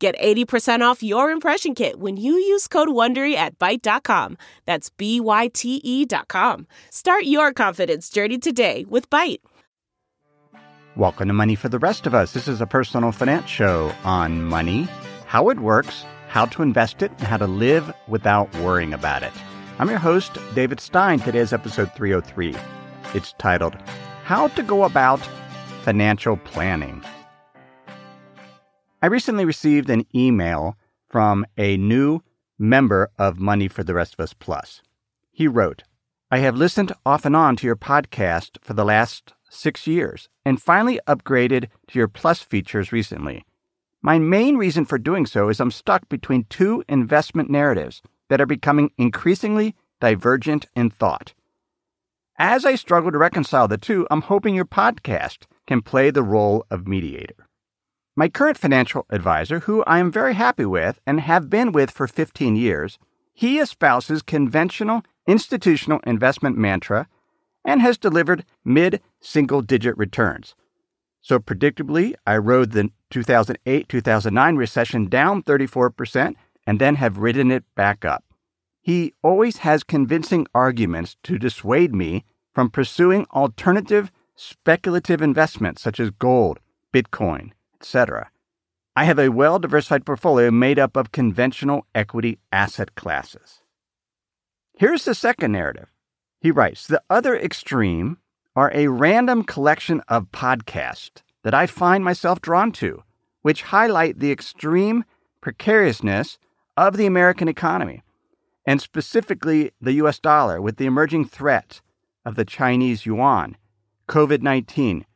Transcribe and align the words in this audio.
Get 0.00 0.18
80% 0.18 0.80
off 0.80 1.02
your 1.02 1.30
impression 1.30 1.74
kit 1.74 2.00
when 2.00 2.16
you 2.16 2.32
use 2.32 2.66
code 2.66 2.88
WONDERY 2.88 3.34
at 3.34 3.58
Byte.com. 3.58 4.38
That's 4.64 4.88
B-Y-T-E 4.88 6.06
dot 6.06 6.28
com. 6.28 6.66
Start 6.88 7.24
your 7.24 7.52
confidence 7.52 8.08
journey 8.08 8.38
today 8.38 8.86
with 8.88 9.10
Byte. 9.10 9.40
Welcome 10.96 11.28
to 11.28 11.34
Money 11.34 11.54
for 11.54 11.68
the 11.68 11.78
Rest 11.78 12.06
of 12.06 12.14
Us. 12.14 12.32
This 12.32 12.48
is 12.48 12.62
a 12.62 12.66
personal 12.66 13.12
finance 13.12 13.50
show 13.50 13.92
on 14.02 14.42
money, 14.42 14.88
how 15.26 15.50
it 15.50 15.60
works, 15.60 16.06
how 16.28 16.46
to 16.46 16.62
invest 16.62 17.02
it, 17.02 17.10
and 17.18 17.26
how 17.26 17.36
to 17.36 17.46
live 17.46 17.92
without 18.08 18.50
worrying 18.56 18.94
about 18.94 19.22
it. 19.22 19.32
I'm 19.78 19.90
your 19.90 19.98
host, 19.98 20.38
David 20.54 20.80
Stein. 20.80 21.20
Today's 21.20 21.52
episode 21.52 21.92
303. 21.94 22.56
It's 23.12 23.34
titled, 23.34 23.76
How 24.24 24.48
to 24.48 24.62
Go 24.62 24.84
About 24.84 25.20
Financial 25.82 26.38
Planning. 26.38 27.04
I 29.02 29.06
recently 29.06 29.46
received 29.46 29.88
an 29.88 30.04
email 30.14 30.76
from 31.08 31.46
a 31.56 31.78
new 31.78 32.20
member 32.58 33.08
of 33.18 33.40
Money 33.40 33.66
for 33.66 33.82
the 33.82 33.94
Rest 33.94 34.12
of 34.12 34.20
Us 34.20 34.34
Plus. 34.34 34.82
He 35.30 35.48
wrote, 35.48 35.84
I 36.30 36.38
have 36.38 36.54
listened 36.54 36.92
off 37.06 37.24
and 37.24 37.34
on 37.34 37.56
to 37.56 37.66
your 37.66 37.76
podcast 37.76 38.58
for 38.60 38.74
the 38.74 38.84
last 38.84 39.32
six 39.48 39.86
years 39.86 40.28
and 40.44 40.60
finally 40.60 41.00
upgraded 41.06 41.68
to 41.88 41.98
your 41.98 42.08
Plus 42.08 42.40
features 42.40 42.92
recently. 42.92 43.46
My 44.02 44.18
main 44.18 44.58
reason 44.58 44.84
for 44.84 44.98
doing 44.98 45.24
so 45.24 45.48
is 45.48 45.60
I'm 45.60 45.70
stuck 45.70 46.06
between 46.10 46.44
two 46.50 46.84
investment 46.86 47.48
narratives 47.48 48.02
that 48.28 48.40
are 48.40 48.46
becoming 48.46 48.90
increasingly 48.98 49.74
divergent 49.98 50.66
in 50.76 50.90
thought. 50.90 51.32
As 52.38 52.66
I 52.66 52.74
struggle 52.74 53.12
to 53.12 53.18
reconcile 53.18 53.66
the 53.66 53.78
two, 53.78 54.06
I'm 54.10 54.22
hoping 54.22 54.54
your 54.54 54.66
podcast 54.66 55.46
can 55.66 55.80
play 55.80 56.10
the 56.10 56.22
role 56.22 56.66
of 56.70 56.86
mediator. 56.86 57.46
My 58.20 58.28
current 58.28 58.58
financial 58.58 59.06
advisor, 59.08 59.60
who 59.60 59.82
I 59.84 59.98
am 59.98 60.12
very 60.12 60.34
happy 60.34 60.66
with 60.66 61.00
and 61.06 61.20
have 61.20 61.48
been 61.48 61.72
with 61.72 61.90
for 61.90 62.06
15 62.06 62.54
years, 62.54 62.98
he 63.32 63.58
espouses 63.58 64.20
conventional 64.20 65.02
institutional 65.26 66.00
investment 66.04 66.58
mantra 66.58 67.08
and 67.64 67.80
has 67.80 67.96
delivered 67.96 68.44
mid 68.62 69.00
single 69.20 69.62
digit 69.62 69.96
returns. 69.96 70.54
So, 71.22 71.38
predictably, 71.38 72.12
I 72.26 72.36
rode 72.36 72.72
the 72.72 72.90
2008 73.08 73.88
2009 73.88 74.56
recession 74.56 75.06
down 75.06 75.42
34% 75.42 76.34
and 76.66 76.78
then 76.78 76.96
have 76.96 77.16
ridden 77.16 77.50
it 77.50 77.64
back 77.74 78.04
up. 78.04 78.22
He 78.82 79.14
always 79.22 79.64
has 79.64 79.82
convincing 79.82 80.46
arguments 80.54 81.16
to 81.22 81.38
dissuade 81.38 81.94
me 81.94 82.26
from 82.52 82.68
pursuing 82.68 83.24
alternative 83.32 84.12
speculative 84.36 85.22
investments 85.22 85.80
such 85.80 85.98
as 85.98 86.10
gold, 86.10 86.60
Bitcoin, 86.92 87.52
etc. 87.80 88.30
I 88.94 89.04
have 89.04 89.18
a 89.18 89.30
well 89.30 89.58
diversified 89.58 90.04
portfolio 90.04 90.50
made 90.50 90.78
up 90.78 90.96
of 90.96 91.12
conventional 91.12 91.86
equity 91.94 92.38
asset 92.52 92.94
classes. 92.94 93.62
Here's 94.74 95.04
the 95.04 95.14
second 95.14 95.52
narrative. 95.52 95.92
He 96.40 96.50
writes 96.50 96.86
The 96.86 97.02
other 97.08 97.36
extreme 97.36 98.18
are 98.56 98.72
a 98.74 98.88
random 98.88 99.44
collection 99.44 100.02
of 100.08 100.32
podcasts 100.32 101.22
that 101.44 101.54
I 101.54 101.66
find 101.66 102.04
myself 102.04 102.40
drawn 102.40 102.72
to, 102.72 103.02
which 103.42 103.62
highlight 103.62 104.18
the 104.18 104.32
extreme 104.32 105.04
precariousness 105.40 106.38
of 106.76 106.96
the 106.96 107.06
American 107.06 107.48
economy, 107.48 108.02
and 108.66 108.80
specifically 108.80 109.70
the 109.80 109.92
US 109.92 110.18
dollar, 110.18 110.60
with 110.60 110.76
the 110.76 110.86
emerging 110.86 111.26
threat 111.26 111.80
of 112.24 112.34
the 112.34 112.44
Chinese 112.44 113.06
yuan, 113.06 113.56
COVID 114.08 114.42
19, 114.42 115.06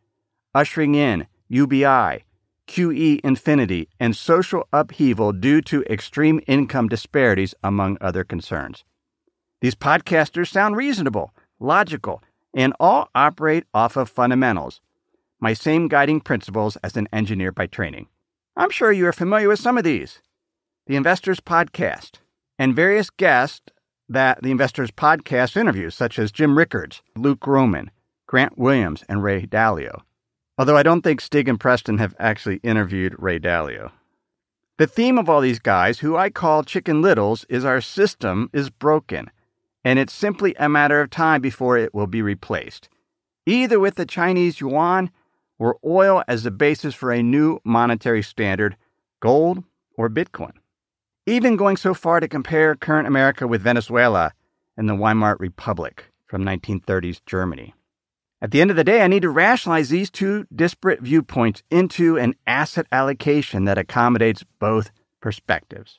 ushering 0.54 0.94
in 0.94 1.26
UBI, 1.48 2.24
QE 2.66 3.20
infinity, 3.22 3.88
and 4.00 4.16
social 4.16 4.66
upheaval 4.72 5.32
due 5.32 5.60
to 5.62 5.84
extreme 5.84 6.40
income 6.46 6.88
disparities, 6.88 7.54
among 7.62 7.98
other 8.00 8.24
concerns. 8.24 8.84
These 9.60 9.74
podcasters 9.74 10.48
sound 10.48 10.76
reasonable, 10.76 11.34
logical, 11.58 12.22
and 12.54 12.72
all 12.78 13.08
operate 13.14 13.64
off 13.74 13.96
of 13.96 14.08
fundamentals, 14.08 14.80
my 15.40 15.52
same 15.52 15.88
guiding 15.88 16.20
principles 16.20 16.76
as 16.76 16.96
an 16.96 17.08
engineer 17.12 17.52
by 17.52 17.66
training. 17.66 18.06
I'm 18.56 18.70
sure 18.70 18.92
you 18.92 19.06
are 19.06 19.12
familiar 19.12 19.48
with 19.48 19.58
some 19.58 19.76
of 19.76 19.84
these. 19.84 20.20
The 20.86 20.96
Investors 20.96 21.40
Podcast, 21.40 22.18
and 22.58 22.76
various 22.76 23.10
guests 23.10 23.62
that 24.08 24.42
the 24.42 24.50
Investors 24.50 24.90
Podcast 24.90 25.56
interviews, 25.56 25.94
such 25.94 26.18
as 26.18 26.30
Jim 26.30 26.56
Rickards, 26.56 27.02
Luke 27.16 27.40
Gromen, 27.40 27.90
Grant 28.26 28.58
Williams, 28.58 29.02
and 29.08 29.22
Ray 29.22 29.46
Dalio. 29.46 30.02
Although 30.56 30.76
I 30.76 30.84
don't 30.84 31.02
think 31.02 31.20
Stig 31.20 31.48
and 31.48 31.58
Preston 31.58 31.98
have 31.98 32.14
actually 32.18 32.56
interviewed 32.62 33.16
Ray 33.18 33.40
Dalio. 33.40 33.90
The 34.76 34.86
theme 34.86 35.18
of 35.18 35.28
all 35.28 35.40
these 35.40 35.58
guys, 35.58 36.00
who 36.00 36.16
I 36.16 36.30
call 36.30 36.62
Chicken 36.62 37.02
Littles, 37.02 37.44
is 37.48 37.64
our 37.64 37.80
system 37.80 38.50
is 38.52 38.70
broken, 38.70 39.30
and 39.84 39.98
it's 39.98 40.12
simply 40.12 40.54
a 40.58 40.68
matter 40.68 41.00
of 41.00 41.10
time 41.10 41.40
before 41.40 41.76
it 41.76 41.94
will 41.94 42.06
be 42.06 42.22
replaced, 42.22 42.88
either 43.46 43.78
with 43.78 43.96
the 43.96 44.06
Chinese 44.06 44.60
yuan 44.60 45.10
or 45.58 45.78
oil 45.84 46.22
as 46.28 46.42
the 46.42 46.50
basis 46.50 46.94
for 46.94 47.12
a 47.12 47.22
new 47.22 47.60
monetary 47.64 48.22
standard, 48.22 48.76
gold 49.20 49.62
or 49.96 50.08
Bitcoin. 50.08 50.52
Even 51.26 51.56
going 51.56 51.76
so 51.76 51.94
far 51.94 52.20
to 52.20 52.28
compare 52.28 52.74
current 52.74 53.08
America 53.08 53.46
with 53.46 53.62
Venezuela 53.62 54.32
and 54.76 54.88
the 54.88 54.94
Weimar 54.94 55.36
Republic 55.38 56.12
from 56.26 56.44
1930s 56.44 57.20
Germany. 57.26 57.74
At 58.44 58.50
the 58.50 58.60
end 58.60 58.70
of 58.70 58.76
the 58.76 58.84
day, 58.84 59.00
I 59.00 59.06
need 59.08 59.22
to 59.22 59.30
rationalize 59.30 59.88
these 59.88 60.10
two 60.10 60.46
disparate 60.54 61.00
viewpoints 61.00 61.62
into 61.70 62.18
an 62.18 62.34
asset 62.46 62.86
allocation 62.92 63.64
that 63.64 63.78
accommodates 63.78 64.44
both 64.58 64.90
perspectives. 65.22 65.98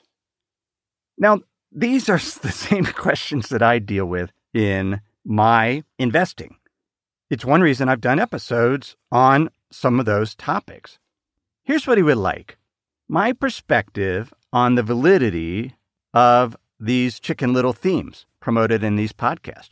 Now, 1.17 1.39
these 1.71 2.07
are 2.07 2.19
the 2.43 2.51
same 2.51 2.85
questions 2.85 3.49
that 3.49 3.63
I 3.63 3.79
deal 3.79 4.05
with 4.05 4.31
in 4.53 5.01
my 5.25 5.83
investing. 5.97 6.57
It's 7.31 7.43
one 7.43 7.61
reason 7.61 7.89
I've 7.89 7.99
done 7.99 8.19
episodes 8.19 8.95
on 9.11 9.49
some 9.71 9.99
of 9.99 10.05
those 10.05 10.35
topics. 10.35 10.99
Here's 11.63 11.87
what 11.87 11.97
he 11.97 12.03
would 12.03 12.17
like 12.17 12.57
my 13.07 13.33
perspective 13.33 14.31
on 14.53 14.75
the 14.75 14.83
validity 14.83 15.73
of 16.13 16.55
these 16.79 17.19
chicken 17.19 17.53
little 17.53 17.73
themes 17.73 18.27
promoted 18.39 18.83
in 18.83 18.97
these 18.97 19.13
podcasts. 19.13 19.71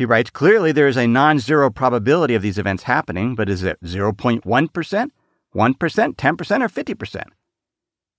He 0.00 0.06
writes 0.06 0.30
clearly 0.30 0.72
there 0.72 0.88
is 0.88 0.96
a 0.96 1.06
non 1.06 1.40
zero 1.40 1.68
probability 1.68 2.34
of 2.34 2.40
these 2.40 2.56
events 2.56 2.84
happening, 2.84 3.34
but 3.34 3.50
is 3.50 3.62
it 3.62 3.78
0.1%, 3.82 4.40
1%, 4.42 5.10
10%, 5.54 6.14
or 6.14 6.68
50%? 6.70 7.24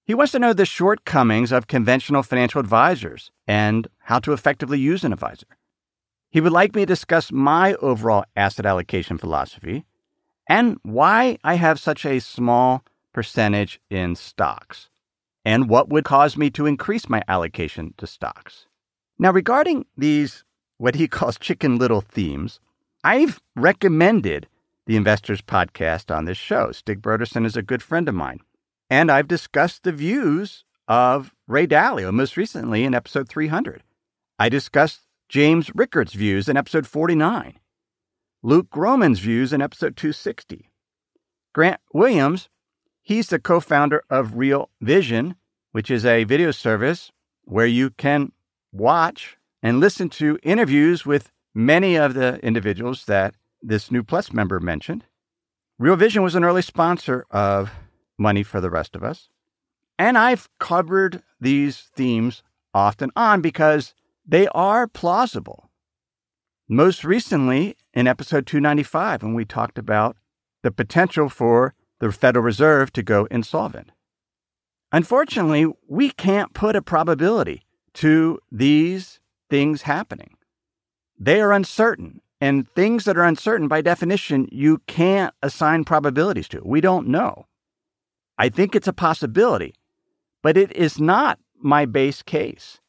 He 0.05 0.13
wants 0.13 0.31
to 0.33 0.37
know 0.37 0.53
the 0.53 0.67
shortcomings 0.67 1.51
of 1.51 1.65
conventional 1.65 2.21
financial 2.21 2.59
advisors 2.59 3.31
and 3.47 3.87
how 3.97 4.19
to 4.19 4.31
effectively 4.31 4.77
use 4.77 5.03
an 5.03 5.11
advisor. 5.11 5.47
He 6.29 6.39
would 6.39 6.51
like 6.51 6.75
me 6.75 6.83
to 6.83 6.85
discuss 6.85 7.31
my 7.31 7.73
overall 7.81 8.25
asset 8.35 8.67
allocation 8.67 9.17
philosophy 9.17 9.83
and 10.47 10.77
why 10.83 11.39
I 11.43 11.55
have 11.55 11.79
such 11.79 12.05
a 12.05 12.19
small 12.19 12.83
percentage 13.11 13.81
in 13.89 14.15
stocks, 14.15 14.91
and 15.43 15.67
what 15.67 15.89
would 15.89 16.05
cause 16.05 16.37
me 16.37 16.51
to 16.51 16.67
increase 16.67 17.09
my 17.09 17.23
allocation 17.27 17.95
to 17.97 18.05
stocks. 18.05 18.67
Now, 19.17 19.31
regarding 19.31 19.87
these 19.97 20.43
what 20.81 20.95
he 20.95 21.07
calls 21.07 21.37
chicken 21.37 21.77
little 21.77 22.01
themes. 22.01 22.59
I've 23.03 23.39
recommended 23.55 24.47
the 24.87 24.95
Investors 24.95 25.39
Podcast 25.39 26.13
on 26.13 26.25
this 26.25 26.39
show. 26.39 26.71
Stig 26.71 27.03
Brodersen 27.03 27.45
is 27.45 27.55
a 27.55 27.61
good 27.61 27.83
friend 27.83 28.09
of 28.09 28.15
mine. 28.15 28.39
And 28.89 29.11
I've 29.11 29.27
discussed 29.27 29.83
the 29.83 29.91
views 29.91 30.65
of 30.87 31.35
Ray 31.47 31.67
Dalio, 31.67 32.11
most 32.11 32.35
recently 32.35 32.83
in 32.83 32.95
episode 32.95 33.29
300. 33.29 33.83
I 34.39 34.49
discussed 34.49 35.01
James 35.29 35.69
Rickards' 35.75 36.13
views 36.13 36.49
in 36.49 36.57
episode 36.57 36.87
49, 36.87 37.59
Luke 38.41 38.71
Gromen's 38.71 39.19
views 39.19 39.53
in 39.53 39.61
episode 39.61 39.95
260. 39.95 40.67
Grant 41.53 41.79
Williams, 41.93 42.49
he's 43.03 43.27
the 43.27 43.37
co 43.37 43.59
founder 43.59 44.03
of 44.09 44.35
Real 44.35 44.71
Vision, 44.81 45.35
which 45.73 45.91
is 45.91 46.07
a 46.07 46.23
video 46.23 46.49
service 46.49 47.11
where 47.43 47.67
you 47.67 47.91
can 47.91 48.31
watch 48.71 49.37
and 49.61 49.79
listen 49.79 50.09
to 50.09 50.39
interviews 50.43 51.05
with 51.05 51.31
many 51.53 51.95
of 51.95 52.13
the 52.13 52.39
individuals 52.45 53.05
that 53.05 53.35
this 53.61 53.91
new 53.91 54.03
Plus 54.03 54.33
member 54.33 54.59
mentioned. 54.59 55.05
Real 55.77 55.95
Vision 55.95 56.23
was 56.23 56.35
an 56.35 56.43
early 56.43 56.61
sponsor 56.61 57.25
of 57.31 57.71
Money 58.17 58.43
for 58.43 58.61
the 58.61 58.69
Rest 58.69 58.95
of 58.95 59.03
Us. 59.03 59.29
And 59.97 60.17
I've 60.17 60.49
covered 60.59 61.21
these 61.39 61.89
themes 61.95 62.43
often 62.73 63.11
on 63.15 63.41
because 63.41 63.93
they 64.25 64.47
are 64.49 64.87
plausible. 64.87 65.69
Most 66.67 67.03
recently, 67.03 67.75
in 67.93 68.07
episode 68.07 68.47
295, 68.47 69.23
when 69.23 69.33
we 69.33 69.45
talked 69.45 69.77
about 69.77 70.17
the 70.63 70.71
potential 70.71 71.29
for 71.29 71.73
the 71.99 72.11
Federal 72.11 72.43
Reserve 72.43 72.91
to 72.93 73.03
go 73.03 73.27
insolvent. 73.29 73.91
Unfortunately, 74.91 75.65
we 75.87 76.09
can't 76.11 76.53
put 76.53 76.75
a 76.75 76.81
probability 76.81 77.63
to 77.93 78.39
these 78.51 79.20
things 79.51 79.81
happening. 79.81 80.37
They 81.19 81.41
are 81.41 81.51
uncertain, 81.51 82.21
and 82.39 82.67
things 82.69 83.03
that 83.03 83.17
are 83.17 83.25
uncertain, 83.25 83.67
by 83.67 83.81
definition, 83.81 84.47
you 84.49 84.79
can't 84.87 85.35
assign 85.43 85.83
probabilities 85.83 86.47
to. 86.47 86.61
We 86.63 86.79
don't 86.79 87.09
know. 87.09 87.47
I 88.37 88.47
think 88.47 88.75
it's 88.75 88.87
a 88.87 88.93
possibility, 88.93 89.75
but 90.41 90.55
it 90.55 90.71
is 90.71 90.99
not 90.99 91.37
my 91.61 91.85
base 91.85 92.23
case. 92.23 92.79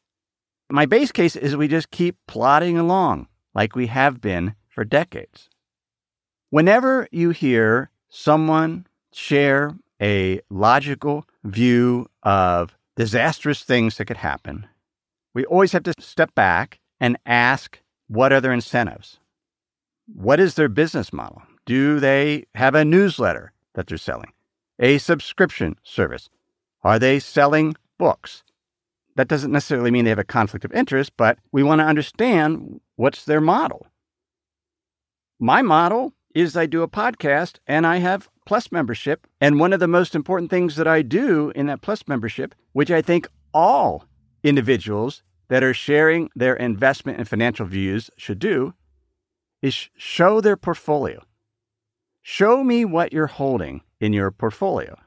My 0.71 0.85
base 0.85 1.11
case 1.11 1.35
is 1.35 1.55
we 1.55 1.67
just 1.67 1.91
keep 1.91 2.15
plodding 2.27 2.77
along 2.77 3.27
like 3.53 3.75
we 3.75 3.87
have 3.87 4.21
been 4.21 4.55
for 4.69 4.85
decades. 4.85 5.49
Whenever 6.49 7.09
you 7.11 7.31
hear 7.31 7.91
someone 8.09 8.87
share 9.11 9.75
a 10.01 10.39
logical 10.49 11.25
view 11.43 12.07
of 12.23 12.75
disastrous 12.95 13.63
things 13.63 13.97
that 13.97 14.05
could 14.05 14.17
happen, 14.17 14.65
we 15.33 15.45
always 15.45 15.71
have 15.71 15.83
to 15.83 15.93
step 15.99 16.33
back 16.35 16.79
and 16.99 17.17
ask 17.25 17.79
what 18.07 18.31
are 18.31 18.41
their 18.41 18.53
incentives? 18.53 19.19
What 20.05 20.39
is 20.39 20.55
their 20.55 20.69
business 20.69 21.11
model? 21.11 21.41
Do 21.65 21.99
they 21.99 22.45
have 22.55 22.75
a 22.75 22.85
newsletter 22.85 23.53
that 23.73 23.87
they're 23.87 23.97
selling? 23.97 24.31
A 24.79 24.97
subscription 24.97 25.77
service? 25.83 26.29
Are 26.83 26.99
they 26.99 27.19
selling 27.19 27.75
books? 27.97 28.43
That 29.15 29.27
doesn't 29.27 29.51
necessarily 29.51 29.91
mean 29.91 30.05
they 30.05 30.09
have 30.09 30.19
a 30.19 30.23
conflict 30.23 30.65
of 30.65 30.73
interest, 30.73 31.13
but 31.17 31.37
we 31.51 31.63
want 31.63 31.79
to 31.79 31.85
understand 31.85 32.81
what's 32.95 33.25
their 33.25 33.41
model. 33.41 33.87
My 35.39 35.61
model 35.61 36.13
is 36.35 36.57
I 36.57 36.65
do 36.65 36.81
a 36.81 36.87
podcast 36.87 37.57
and 37.67 37.85
I 37.85 37.97
have 37.97 38.29
Plus 38.45 38.71
membership. 38.71 39.25
And 39.39 39.59
one 39.59 39.71
of 39.71 39.79
the 39.79 39.87
most 39.87 40.15
important 40.15 40.49
things 40.49 40.75
that 40.75 40.87
I 40.87 41.01
do 41.01 41.51
in 41.55 41.67
that 41.67 41.81
Plus 41.81 42.03
membership, 42.07 42.53
which 42.73 42.91
I 42.91 43.01
think 43.01 43.27
all 43.53 44.05
individuals 44.43 45.23
that 45.49 45.63
are 45.63 45.73
sharing 45.73 46.29
their 46.35 46.55
investment 46.55 47.17
and 47.17 47.27
financial 47.27 47.65
views 47.65 48.09
should 48.17 48.39
do, 48.39 48.73
is 49.61 49.89
show 49.97 50.41
their 50.41 50.57
portfolio. 50.57 51.21
Show 52.21 52.63
me 52.63 52.85
what 52.85 53.13
you're 53.13 53.27
holding 53.27 53.81
in 53.99 54.13
your 54.13 54.31
portfolio. 54.31 54.97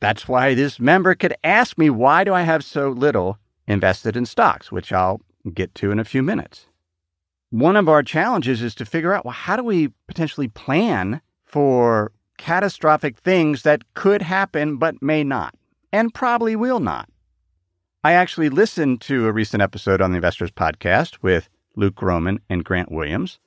That's 0.00 0.28
why 0.28 0.54
this 0.54 0.78
member 0.78 1.14
could 1.14 1.34
ask 1.44 1.78
me, 1.78 1.90
why 1.90 2.24
do 2.24 2.34
I 2.34 2.42
have 2.42 2.64
so 2.64 2.90
little 2.90 3.38
invested 3.66 4.16
in 4.16 4.26
stocks, 4.26 4.70
which 4.70 4.92
I'll 4.92 5.20
get 5.52 5.74
to 5.76 5.90
in 5.90 5.98
a 5.98 6.04
few 6.04 6.22
minutes. 6.22 6.66
One 7.50 7.76
of 7.76 7.88
our 7.88 8.02
challenges 8.02 8.62
is 8.62 8.74
to 8.76 8.84
figure 8.84 9.12
out, 9.12 9.24
well, 9.24 9.32
how 9.32 9.56
do 9.56 9.64
we 9.64 9.88
potentially 10.06 10.48
plan 10.48 11.20
for 11.44 12.12
catastrophic 12.38 13.18
things 13.18 13.62
that 13.62 13.94
could 13.94 14.22
happen 14.22 14.76
but 14.76 15.02
may 15.02 15.22
not, 15.22 15.54
and 15.92 16.12
probably 16.12 16.56
will 16.56 16.80
not? 16.80 17.08
I 18.06 18.12
actually 18.12 18.50
listened 18.50 19.00
to 19.02 19.26
a 19.26 19.32
recent 19.32 19.62
episode 19.62 20.02
on 20.02 20.10
the 20.10 20.16
Investors 20.16 20.50
Podcast 20.50 21.22
with 21.22 21.48
Luke 21.74 21.94
Gromen 21.94 22.38
and 22.50 22.62
Grant 22.62 22.92
Williams. 22.92 23.38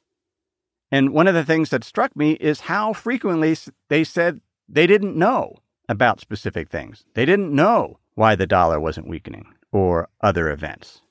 And 0.92 1.12
one 1.12 1.28
of 1.28 1.36
the 1.36 1.46
things 1.46 1.70
that 1.70 1.84
struck 1.84 2.16
me 2.16 2.32
is 2.32 2.62
how 2.62 2.92
frequently 2.92 3.56
they 3.90 4.04
said 4.04 4.42
they 4.68 4.88
didn't 4.88 5.16
know 5.16 5.58
about 5.88 6.20
specific 6.20 6.70
things. 6.70 7.06
They 7.14 7.24
didn't 7.24 7.54
know 7.54 8.00
why 8.16 8.34
the 8.34 8.48
dollar 8.48 8.80
wasn't 8.80 9.08
weakening 9.08 9.46
or 9.72 10.10
other 10.22 10.50
events. 10.50 11.02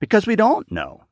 Because 0.00 0.26
we 0.26 0.34
don't 0.34 0.72
know. 0.72 1.04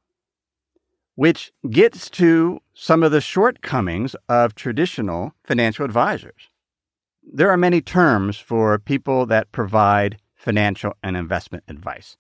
Which 1.15 1.53
gets 1.69 2.09
to 2.11 2.63
some 2.73 3.03
of 3.03 3.13
the 3.13 3.21
shortcomings 3.21 4.17
of 4.31 4.55
traditional 4.55 5.35
financial 5.45 5.85
advisors. 5.85 6.49
There 7.23 7.51
are 7.51 7.59
many 7.59 7.83
terms 7.83 8.39
for 8.39 8.79
people 8.79 9.27
that 9.27 9.53
provide 9.53 10.17
financial 10.41 10.95
and 11.03 11.17
investment 11.17 11.63
advice 11.69 12.17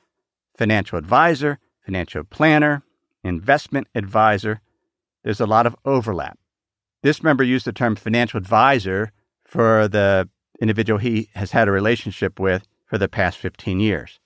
financial 0.56 0.99
advisor, 0.99 1.58
financial 1.87 2.22
planner, 2.22 2.82
investment 3.25 3.88
advisor. 3.94 4.61
There's 5.25 5.40
a 5.40 5.46
lot 5.46 5.67
of 5.67 5.75
overlap. 5.87 6.38
This 7.02 7.22
member 7.22 7.43
used 7.43 7.64
the 7.64 7.72
term 7.72 7.96
financial 7.96 8.37
advisor 8.37 9.11
for 9.43 9.88
the 9.88 10.28
individual 10.61 10.99
he 10.99 11.31
has 11.34 11.52
had 11.52 11.67
a 11.67 11.72
relationship 11.72 12.38
with 12.38 12.67
for 12.84 12.99
the 12.99 13.08
past 13.08 13.38
15 13.38 13.81
years. 13.81 14.20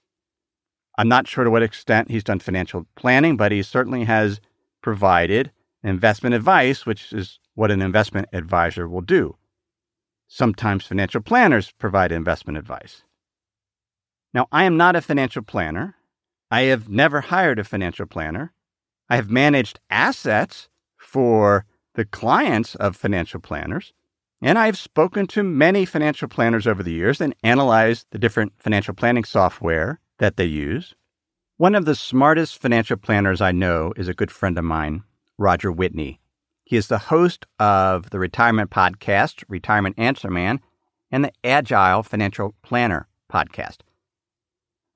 I'm 0.99 1.08
not 1.08 1.29
sure 1.29 1.44
to 1.44 1.50
what 1.50 1.62
extent 1.62 2.11
he's 2.11 2.25
done 2.25 2.41
financial 2.41 2.87
planning, 2.96 3.37
but 3.37 3.52
he 3.52 3.62
certainly 3.62 4.05
has 4.05 4.41
provided 4.82 5.52
investment 5.85 6.35
advice, 6.35 6.85
which 6.85 7.12
is 7.12 7.38
what 7.55 7.70
an 7.70 7.81
investment 7.81 8.26
advisor 8.32 8.88
will 8.88 9.02
do. 9.02 9.37
Sometimes 10.26 10.85
financial 10.85 11.20
planners 11.20 11.70
provide 11.70 12.11
investment 12.11 12.58
advice. 12.58 13.05
Now, 14.35 14.49
I 14.51 14.65
am 14.65 14.77
not 14.77 14.97
a 14.97 15.01
financial 15.01 15.43
planner. 15.43 15.95
I 16.51 16.63
have 16.63 16.89
never 16.89 17.21
hired 17.21 17.61
a 17.61 17.65
financial 17.65 18.05
planner. 18.05 18.53
I 19.09 19.17
have 19.17 19.31
managed 19.31 19.79
assets 19.89 20.69
for 20.97 21.65
the 21.95 22.05
clients 22.05 22.75
of 22.75 22.97
financial 22.97 23.39
planners. 23.39 23.93
And 24.43 24.59
I've 24.59 24.77
spoken 24.77 25.29
to 25.29 25.45
many 25.45 25.85
financial 25.85 26.27
planners 26.27 26.67
over 26.67 26.83
the 26.83 26.93
years 26.93 27.21
and 27.21 27.35
analyzed 27.45 28.09
the 28.11 28.19
different 28.19 28.53
financial 28.59 28.93
planning 28.93 29.25
software 29.25 30.01
that 30.19 30.37
they 30.37 30.45
use. 30.45 30.95
One 31.57 31.77
of 31.77 31.85
the 31.85 31.95
smartest 31.95 32.61
financial 32.61 32.97
planners 32.97 33.41
I 33.41 33.53
know 33.53 33.93
is 33.97 34.09
a 34.09 34.15
good 34.15 34.33
friend 34.33 34.59
of 34.59 34.65
mine, 34.65 35.05
Roger 35.39 35.71
Whitney. 35.71 36.21
He 36.65 36.77
is 36.77 36.89
the 36.89 36.99
host 36.99 37.47
of 37.61 38.11
the 38.11 38.19
retirement 38.19 38.71
podcast, 38.71 39.45
Retirement 39.49 39.95
Answer 39.97 40.31
Man, 40.31 40.61
and 41.13 41.25
the 41.25 41.33
Agile 41.45 42.03
Financial 42.03 42.55
Planner 42.63 43.07
podcast. 43.33 43.79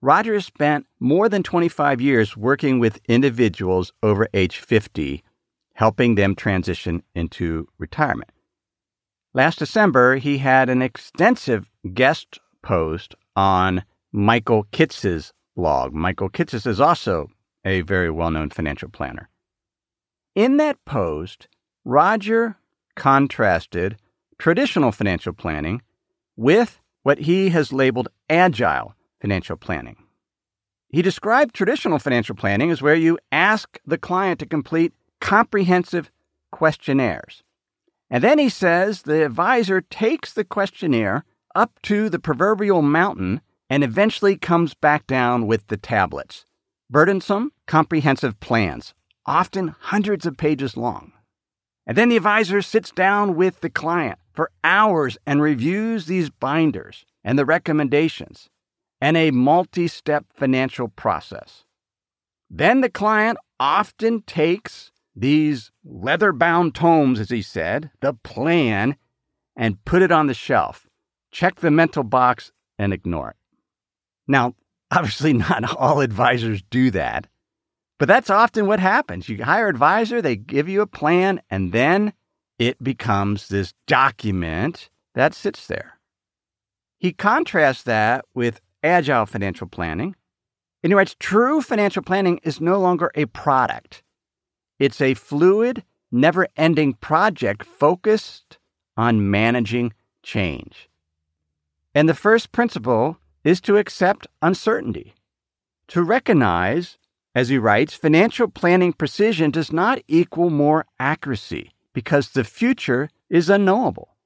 Roger 0.00 0.40
spent 0.40 0.86
more 1.00 1.28
than 1.28 1.42
25 1.42 2.00
years 2.00 2.36
working 2.36 2.78
with 2.78 3.00
individuals 3.08 3.92
over 4.02 4.28
age 4.32 4.58
50, 4.58 5.24
helping 5.74 6.14
them 6.14 6.36
transition 6.36 7.02
into 7.14 7.66
retirement. 7.78 8.30
Last 9.34 9.58
December, 9.58 10.16
he 10.16 10.38
had 10.38 10.68
an 10.68 10.82
extensive 10.82 11.68
guest 11.94 12.38
post 12.62 13.16
on 13.34 13.82
Michael 14.12 14.64
Kitces's 14.72 15.32
blog. 15.56 15.92
Michael 15.92 16.30
Kitces 16.30 16.66
is 16.66 16.80
also 16.80 17.28
a 17.64 17.80
very 17.80 18.10
well 18.10 18.31
known 18.31 18.50
financial 18.50 18.88
planner. 18.88 19.28
In 20.36 20.56
that 20.58 20.84
post, 20.84 21.48
Roger 21.84 22.56
contrasted 22.94 23.96
traditional 24.38 24.93
financial 24.93 25.32
planning 25.32 25.82
with 26.36 26.81
what 27.02 27.19
he 27.19 27.48
has 27.48 27.72
labeled 27.72 28.08
agile 28.31 28.94
financial 29.20 29.56
planning. 29.56 29.96
He 30.91 31.03
described 31.03 31.55
traditional 31.55 31.98
financial 31.98 32.34
planning 32.34 32.70
as 32.70 32.81
where 32.81 32.94
you 32.94 33.19
ask 33.31 33.79
the 33.87 33.98
client 33.98 34.41
to 34.41 34.46
complete 34.46 34.94
comprehensive 35.20 36.10
questionnaires. 36.51 37.43
And 38.10 38.25
then 38.25 38.39
he 38.39 38.48
says 38.48 39.03
the 39.03 39.25
advisor 39.25 39.82
takes 39.82 40.32
the 40.32 40.44
questionnaire 40.44 41.25
up 41.55 41.81
to 41.82 42.08
the 42.08 42.19
proverbial 42.19 42.81
mountain 42.81 43.43
and 43.69 43.84
eventually 43.84 44.37
comes 44.37 44.72
back 44.72 45.06
down 45.06 45.46
with 45.46 45.67
the 45.67 45.77
tablets. 45.77 46.46
Burdensome, 46.91 47.53
comprehensive 47.67 48.41
plans, 48.41 48.94
often 49.27 49.75
hundreds 49.79 50.25
of 50.25 50.39
pages 50.39 50.75
long. 50.75 51.13
And 51.87 51.96
then 51.96 52.08
the 52.08 52.17
advisor 52.17 52.63
sits 52.63 52.91
down 52.91 53.34
with 53.34 53.60
the 53.60 53.69
client 53.70 54.19
for 54.32 54.51
hours 54.65 55.19
and 55.27 55.43
reviews 55.43 56.06
these 56.06 56.31
binders 56.31 57.05
and 57.22 57.39
the 57.39 57.44
recommendations 57.44 58.48
and 59.00 59.17
a 59.17 59.31
multi 59.31 59.88
step 59.88 60.26
financial 60.34 60.88
process. 60.88 61.64
Then 62.50 62.81
the 62.81 62.90
client 62.90 63.38
often 63.60 64.22
takes 64.22 64.90
these 65.14 65.70
leather 65.84 66.32
bound 66.32 66.74
tomes, 66.74 67.20
as 67.20 67.31
he 67.31 67.43
said, 67.43 67.90
the 68.00 68.14
plan, 68.14 68.96
and 69.56 69.84
put 69.84 70.02
it 70.02 70.12
on 70.12 70.26
the 70.26 70.34
shelf. 70.34 70.86
Check 71.32 71.56
the 71.56 71.70
mental 71.70 72.05
box 72.05 72.52
and 72.78 72.93
ignore 72.93 73.31
it. 73.31 73.36
Now, 74.26 74.55
obviously, 74.90 75.32
not 75.32 75.74
all 75.76 76.00
advisors 76.00 76.62
do 76.70 76.90
that, 76.93 77.26
but 77.98 78.08
that's 78.08 78.31
often 78.31 78.67
what 78.67 78.81
happens. 78.81 79.28
You 79.28 79.44
hire 79.44 79.69
an 79.69 79.74
advisor, 79.74 80.22
they 80.22 80.36
give 80.36 80.69
you 80.69 80.81
a 80.81 80.86
plan, 80.86 81.43
and 81.50 81.72
then 81.72 82.12
it 82.58 82.82
becomes 82.82 83.48
this 83.48 83.74
document 83.86 84.88
that 85.14 85.34
sits 85.34 85.67
there. 85.67 85.98
He 86.98 87.12
contrasts 87.12 87.82
that 87.84 88.24
with 88.34 88.60
agile 88.82 89.27
financial 89.27 89.67
planning. 89.67 90.15
And 90.82 90.93
he 90.93 90.94
writes 90.94 91.17
true 91.19 91.61
financial 91.61 92.03
planning 92.03 92.41
is 92.44 92.61
no 92.61 92.79
longer 92.79 93.11
a 93.15 93.27
product, 93.27 94.03
it's 94.79 95.01
a 95.01 95.15
fluid, 95.15 95.82
never 96.13 96.49
ending 96.56 96.94
project 96.94 97.65
focused 97.65 98.58
on 98.97 99.31
managing 99.31 99.93
change. 100.23 100.89
And 101.94 102.08
the 102.08 102.15
first 102.15 102.53
principle 102.53 103.19
is 103.44 103.61
to 103.63 103.77
accept 103.77 104.27
uncertainty. 104.43 105.15
to 105.89 106.03
recognize, 106.03 106.99
as 107.35 107.49
he 107.49 107.58
writes, 107.58 107.94
financial 107.94 108.49
planning 108.49 108.93
precision 108.93 109.51
does 109.51 109.73
not 109.73 110.01
equal 110.06 110.51
more 110.51 110.87
accuracy 111.01 111.73
because 111.93 112.31
the 112.31 112.44
future 112.44 113.11
is 113.29 113.51
unknowable. 113.51 114.17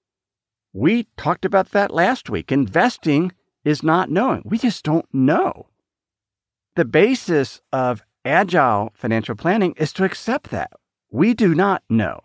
We 0.73 1.07
talked 1.17 1.45
about 1.45 1.71
that 1.71 1.93
last 1.93 2.29
week. 2.31 2.51
Investing 2.53 3.33
is 3.64 3.83
not 3.83 4.11
knowing. 4.11 4.42
We 4.45 4.59
just 4.59 4.85
don't 4.85 5.07
know. 5.12 5.66
The 6.75 6.85
basis 6.85 7.61
of 7.73 8.02
agile 8.25 8.92
financial 8.95 9.35
planning 9.35 9.75
is 9.76 9.92
to 9.95 10.04
accept 10.04 10.50
that. 10.50 10.71
We 11.11 11.35
do 11.35 11.54
not 11.54 11.83
know. 11.88 12.21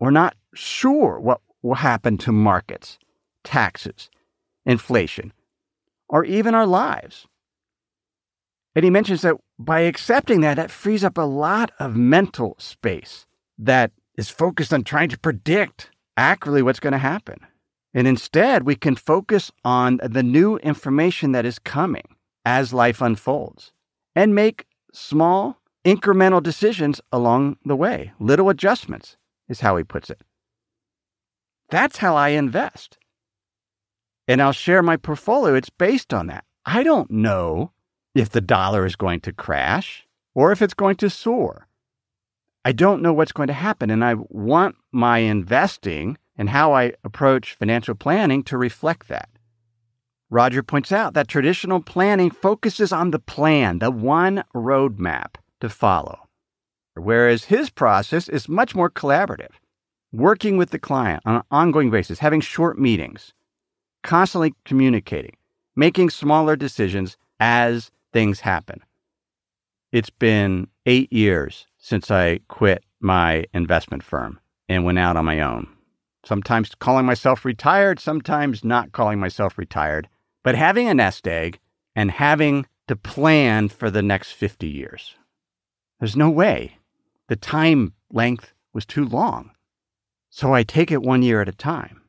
We're 0.00 0.10
not 0.10 0.36
sure 0.54 1.20
what 1.20 1.40
will 1.62 1.76
happen 1.76 2.18
to 2.18 2.32
markets, 2.32 2.98
taxes, 3.42 4.10
inflation, 4.66 5.32
or 6.08 6.24
even 6.24 6.54
our 6.54 6.66
lives. 6.66 7.26
And 8.74 8.84
he 8.84 8.90
mentions 8.90 9.22
that 9.22 9.36
by 9.58 9.80
accepting 9.80 10.40
that, 10.40 10.56
that 10.56 10.70
frees 10.70 11.04
up 11.04 11.16
a 11.16 11.22
lot 11.22 11.70
of 11.78 11.96
mental 11.96 12.56
space 12.58 13.26
that 13.56 13.92
is 14.16 14.30
focused 14.30 14.72
on 14.72 14.82
trying 14.82 15.08
to 15.10 15.18
predict 15.18 15.90
accurately 16.16 16.62
what's 16.62 16.80
going 16.80 16.92
to 16.92 16.98
happen. 16.98 17.38
And 17.94 18.08
instead, 18.08 18.64
we 18.64 18.74
can 18.74 18.96
focus 18.96 19.52
on 19.64 20.00
the 20.02 20.24
new 20.24 20.56
information 20.58 21.30
that 21.32 21.46
is 21.46 21.60
coming 21.60 22.16
as 22.44 22.74
life 22.74 23.00
unfolds 23.00 23.72
and 24.16 24.34
make 24.34 24.66
small, 24.92 25.60
incremental 25.84 26.42
decisions 26.42 27.00
along 27.12 27.56
the 27.64 27.76
way. 27.76 28.12
Little 28.18 28.50
adjustments 28.50 29.16
is 29.48 29.60
how 29.60 29.76
he 29.76 29.84
puts 29.84 30.10
it. 30.10 30.20
That's 31.70 31.98
how 31.98 32.16
I 32.16 32.30
invest. 32.30 32.98
And 34.26 34.42
I'll 34.42 34.52
share 34.52 34.82
my 34.82 34.96
portfolio. 34.96 35.54
It's 35.54 35.70
based 35.70 36.12
on 36.12 36.26
that. 36.26 36.44
I 36.66 36.82
don't 36.82 37.10
know 37.10 37.72
if 38.14 38.30
the 38.30 38.40
dollar 38.40 38.86
is 38.86 38.96
going 38.96 39.20
to 39.20 39.32
crash 39.32 40.06
or 40.34 40.50
if 40.50 40.62
it's 40.62 40.74
going 40.74 40.96
to 40.96 41.10
soar. 41.10 41.68
I 42.64 42.72
don't 42.72 43.02
know 43.02 43.12
what's 43.12 43.32
going 43.32 43.48
to 43.48 43.52
happen. 43.52 43.90
And 43.90 44.04
I 44.04 44.14
want 44.14 44.76
my 44.90 45.18
investing 45.18 46.16
and 46.36 46.50
how 46.50 46.72
I 46.72 46.92
approach 47.04 47.54
financial 47.54 47.94
planning 47.94 48.42
to 48.44 48.58
reflect 48.58 49.08
that. 49.08 49.28
Roger 50.30 50.62
points 50.62 50.90
out 50.90 51.14
that 51.14 51.28
traditional 51.28 51.80
planning 51.80 52.30
focuses 52.30 52.92
on 52.92 53.10
the 53.10 53.18
plan, 53.18 53.78
the 53.78 53.90
one 53.90 54.42
roadmap 54.54 55.36
to 55.60 55.68
follow, 55.68 56.28
whereas 56.94 57.44
his 57.44 57.70
process 57.70 58.28
is 58.28 58.48
much 58.48 58.74
more 58.74 58.90
collaborative, 58.90 59.52
working 60.12 60.56
with 60.56 60.70
the 60.70 60.78
client 60.78 61.22
on 61.24 61.36
an 61.36 61.42
ongoing 61.50 61.90
basis, 61.90 62.18
having 62.18 62.40
short 62.40 62.78
meetings, 62.78 63.32
constantly 64.02 64.54
communicating, 64.64 65.36
making 65.76 66.10
smaller 66.10 66.56
decisions 66.56 67.16
as 67.38 67.90
things 68.12 68.40
happen. 68.40 68.80
It's 69.92 70.10
been 70.10 70.66
eight 70.86 71.12
years 71.12 71.66
since 71.78 72.10
I 72.10 72.40
quit 72.48 72.82
my 72.98 73.44
investment 73.54 74.02
firm 74.02 74.40
and 74.68 74.84
went 74.84 74.98
out 74.98 75.16
on 75.16 75.24
my 75.24 75.40
own 75.40 75.68
sometimes 76.24 76.74
calling 76.74 77.06
myself 77.06 77.44
retired, 77.44 78.00
sometimes 78.00 78.64
not 78.64 78.92
calling 78.92 79.18
myself 79.18 79.58
retired, 79.58 80.08
but 80.42 80.54
having 80.54 80.88
a 80.88 80.94
nest 80.94 81.26
egg 81.28 81.58
and 81.94 82.10
having 82.10 82.66
to 82.88 82.96
plan 82.96 83.68
for 83.68 83.90
the 83.90 84.02
next 84.02 84.32
50 84.32 84.68
years. 84.68 85.16
There's 86.00 86.16
no 86.16 86.30
way. 86.30 86.78
The 87.28 87.36
time 87.36 87.94
length 88.12 88.52
was 88.72 88.84
too 88.84 89.04
long. 89.04 89.50
So 90.30 90.52
I 90.52 90.62
take 90.64 90.90
it 90.90 91.02
one 91.02 91.22
year 91.22 91.40
at 91.40 91.48
a 91.48 91.52
time. 91.52 92.02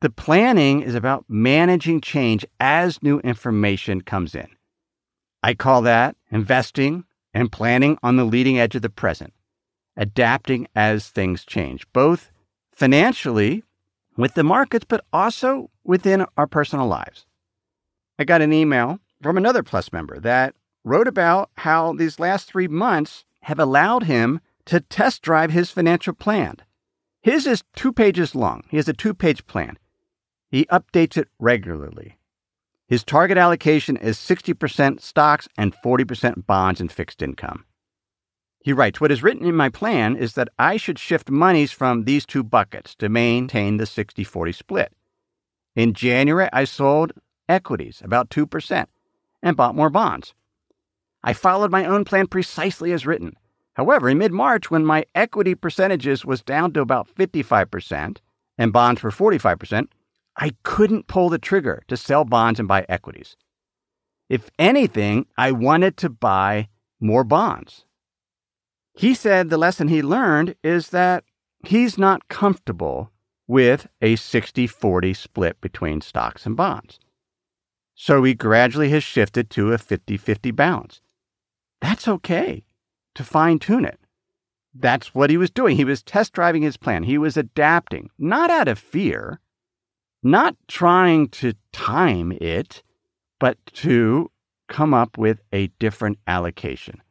The 0.00 0.10
planning 0.10 0.82
is 0.82 0.94
about 0.94 1.24
managing 1.28 2.00
change 2.00 2.44
as 2.60 3.02
new 3.02 3.20
information 3.20 4.00
comes 4.00 4.34
in. 4.34 4.48
I 5.42 5.54
call 5.54 5.82
that 5.82 6.16
investing 6.30 7.04
and 7.32 7.50
planning 7.50 7.98
on 8.02 8.16
the 8.16 8.24
leading 8.24 8.58
edge 8.58 8.74
of 8.74 8.82
the 8.82 8.90
present, 8.90 9.32
adapting 9.96 10.68
as 10.74 11.08
things 11.08 11.44
change, 11.44 11.86
both 11.92 12.30
financially 12.72 13.62
with 14.16 14.34
the 14.34 14.44
markets, 14.44 14.84
but 14.88 15.04
also 15.12 15.70
within 15.84 16.26
our 16.36 16.46
personal 16.46 16.86
lives. 16.86 17.26
I 18.18 18.24
got 18.24 18.42
an 18.42 18.52
email 18.52 18.98
from 19.22 19.36
another 19.36 19.62
Plus 19.62 19.92
member 19.92 20.18
that 20.20 20.54
wrote 20.84 21.08
about 21.08 21.50
how 21.58 21.92
these 21.92 22.18
last 22.18 22.48
three 22.48 22.68
months 22.68 23.24
have 23.42 23.58
allowed 23.58 24.04
him 24.04 24.40
to 24.66 24.80
test 24.80 25.22
drive 25.22 25.50
his 25.50 25.70
financial 25.70 26.12
plan. 26.12 26.56
His 27.20 27.46
is 27.46 27.62
two 27.74 27.92
pages 27.92 28.34
long. 28.34 28.64
He 28.68 28.76
has 28.76 28.88
a 28.88 28.92
two 28.92 29.14
page 29.14 29.46
plan. 29.46 29.78
He 30.50 30.66
updates 30.66 31.16
it 31.16 31.28
regularly. 31.38 32.18
His 32.88 33.04
target 33.04 33.38
allocation 33.38 33.96
is 33.96 34.18
60% 34.18 35.00
stocks 35.00 35.48
and 35.56 35.74
40% 35.82 36.46
bonds 36.46 36.80
and 36.80 36.92
fixed 36.92 37.22
income. 37.22 37.64
He 38.62 38.72
writes, 38.72 39.00
What 39.00 39.10
is 39.10 39.22
written 39.22 39.44
in 39.44 39.56
my 39.56 39.68
plan 39.68 40.16
is 40.16 40.34
that 40.34 40.48
I 40.58 40.76
should 40.76 40.98
shift 40.98 41.30
monies 41.30 41.72
from 41.72 42.04
these 42.04 42.24
two 42.24 42.44
buckets 42.44 42.94
to 42.96 43.08
maintain 43.08 43.76
the 43.76 43.86
60 43.86 44.22
40 44.22 44.52
split. 44.52 44.92
In 45.74 45.94
January, 45.94 46.48
I 46.52 46.64
sold 46.64 47.12
equities, 47.48 48.00
about 48.04 48.30
2%, 48.30 48.86
and 49.42 49.56
bought 49.56 49.74
more 49.74 49.90
bonds. 49.90 50.34
I 51.24 51.32
followed 51.32 51.70
my 51.70 51.84
own 51.84 52.04
plan 52.04 52.26
precisely 52.28 52.92
as 52.92 53.06
written. 53.06 53.36
However, 53.74 54.08
in 54.08 54.18
mid 54.18 54.32
March, 54.32 54.70
when 54.70 54.84
my 54.84 55.06
equity 55.14 55.54
percentages 55.54 56.24
was 56.24 56.42
down 56.42 56.72
to 56.72 56.80
about 56.80 57.08
55% 57.08 58.18
and 58.58 58.72
bonds 58.72 59.02
were 59.02 59.10
45%, 59.10 59.88
I 60.36 60.52
couldn't 60.62 61.08
pull 61.08 61.30
the 61.30 61.38
trigger 61.38 61.82
to 61.88 61.96
sell 61.96 62.24
bonds 62.24 62.58
and 62.58 62.68
buy 62.68 62.86
equities. 62.88 63.36
If 64.28 64.50
anything, 64.58 65.26
I 65.36 65.52
wanted 65.52 65.96
to 65.98 66.10
buy 66.10 66.68
more 67.00 67.24
bonds. 67.24 67.84
He 68.94 69.14
said 69.14 69.48
the 69.48 69.58
lesson 69.58 69.88
he 69.88 70.02
learned 70.02 70.54
is 70.62 70.90
that 70.90 71.24
he's 71.64 71.96
not 71.96 72.28
comfortable 72.28 73.10
with 73.46 73.86
a 74.00 74.16
60 74.16 74.66
40 74.66 75.14
split 75.14 75.60
between 75.60 76.00
stocks 76.00 76.46
and 76.46 76.56
bonds. 76.56 76.98
So 77.94 78.22
he 78.24 78.34
gradually 78.34 78.90
has 78.90 79.04
shifted 79.04 79.50
to 79.50 79.72
a 79.72 79.78
50 79.78 80.16
50 80.16 80.50
balance. 80.50 81.00
That's 81.80 82.08
okay 82.08 82.64
to 83.14 83.24
fine 83.24 83.58
tune 83.58 83.84
it. 83.84 84.00
That's 84.74 85.14
what 85.14 85.30
he 85.30 85.36
was 85.36 85.50
doing. 85.50 85.76
He 85.76 85.84
was 85.84 86.02
test 86.02 86.32
driving 86.32 86.62
his 86.62 86.76
plan. 86.76 87.02
He 87.02 87.18
was 87.18 87.36
adapting, 87.36 88.10
not 88.18 88.50
out 88.50 88.68
of 88.68 88.78
fear, 88.78 89.40
not 90.22 90.56
trying 90.66 91.28
to 91.28 91.54
time 91.72 92.32
it, 92.40 92.82
but 93.38 93.58
to 93.74 94.30
come 94.68 94.94
up 94.94 95.18
with 95.18 95.40
a 95.52 95.66
different 95.78 96.18
allocation. 96.26 97.02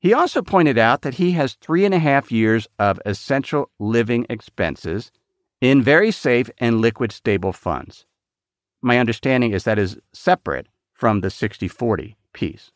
He 0.00 0.14
also 0.14 0.40
pointed 0.40 0.78
out 0.78 1.02
that 1.02 1.14
he 1.14 1.32
has 1.32 1.54
three 1.54 1.84
and 1.84 1.92
a 1.92 1.98
half 1.98 2.32
years 2.32 2.66
of 2.78 2.98
essential 3.04 3.70
living 3.78 4.26
expenses 4.30 5.12
in 5.60 5.82
very 5.82 6.10
safe 6.10 6.50
and 6.56 6.80
liquid 6.80 7.12
stable 7.12 7.52
funds. 7.52 8.06
My 8.80 8.98
understanding 8.98 9.52
is 9.52 9.64
that 9.64 9.78
is 9.78 9.98
separate 10.14 10.68
from 10.94 11.20
the 11.20 11.28
60 11.28 11.68
40 11.68 12.16
piece. 12.32 12.72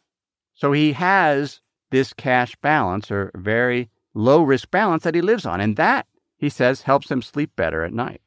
So 0.52 0.72
he 0.72 0.92
has 0.92 1.62
this 1.90 2.12
cash 2.12 2.56
balance 2.56 3.10
or 3.10 3.30
very 3.34 3.88
low 4.12 4.42
risk 4.42 4.70
balance 4.70 5.04
that 5.04 5.14
he 5.14 5.22
lives 5.22 5.46
on. 5.46 5.62
And 5.62 5.76
that, 5.76 6.06
he 6.36 6.50
says, 6.50 6.82
helps 6.82 7.10
him 7.10 7.22
sleep 7.22 7.56
better 7.56 7.84
at 7.84 7.94
night. 7.94 8.20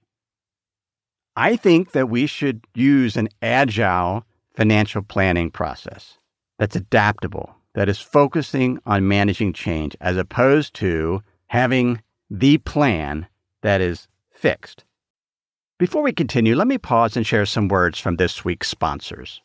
I 1.35 1.55
think 1.55 1.91
that 1.91 2.09
we 2.09 2.25
should 2.25 2.65
use 2.73 3.15
an 3.15 3.29
agile 3.43 4.25
financial 4.55 5.03
planning 5.03 5.51
process 5.51 6.17
that's 6.57 6.75
adaptable 6.75 7.56
that 7.77 7.88
is 7.88 8.00
focusing 8.00 8.79
on 8.88 9.07
managing 9.07 9.53
change 9.53 9.96
as 10.01 10.17
opposed 10.17 10.74
to 10.74 11.22
having 11.46 12.01
the 12.27 12.57
plan 12.57 13.27
that 13.62 13.81
is 13.81 14.07
fixed. 14.31 14.84
Before 15.77 16.01
we 16.01 16.12
continue, 16.12 16.55
let 16.55 16.65
me 16.65 16.79
pause 16.79 17.15
and 17.15 17.24
share 17.24 17.46
some 17.46 17.67
words 17.67 18.00
from 18.00 18.15
this 18.15 18.43
week's 18.43 18.67
sponsors. 18.67 19.41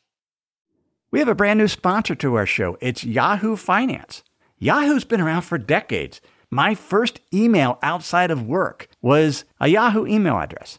We 1.11 1.19
have 1.19 1.29
a 1.29 1.35
brand 1.35 1.59
new 1.59 1.69
sponsor 1.69 2.15
to 2.15 2.37
our 2.37 2.47
show. 2.47 2.79
It's 2.81 3.05
Yahoo 3.05 3.55
Finance. 3.55 4.23
Yahoo's 4.59 5.05
been 5.05 5.21
around 5.21 5.43
for 5.43 5.59
decades. 5.59 6.23
My 6.51 6.75
first 6.75 7.21
email 7.35 7.79
outside 7.83 8.31
of 8.31 8.47
work 8.47 8.89
was 9.03 9.45
a 9.61 9.69
Yahoo 9.69 10.07
email 10.07 10.39
address. 10.39 10.79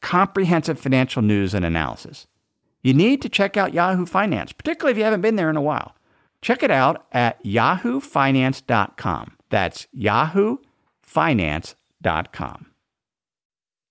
comprehensive 0.00 0.78
financial 0.78 1.22
news 1.22 1.54
and 1.54 1.64
analysis. 1.64 2.26
You 2.82 2.94
need 2.94 3.22
to 3.22 3.28
check 3.28 3.56
out 3.56 3.74
Yahoo 3.74 4.06
Finance, 4.06 4.52
particularly 4.52 4.92
if 4.92 4.98
you 4.98 5.04
haven't 5.04 5.20
been 5.20 5.36
there 5.36 5.50
in 5.50 5.56
a 5.56 5.62
while. 5.62 5.94
Check 6.40 6.62
it 6.62 6.70
out 6.70 7.04
at 7.12 7.42
yahoofinance.com. 7.44 9.32
That's 9.50 9.88
yahoofinance.com. 9.96 12.66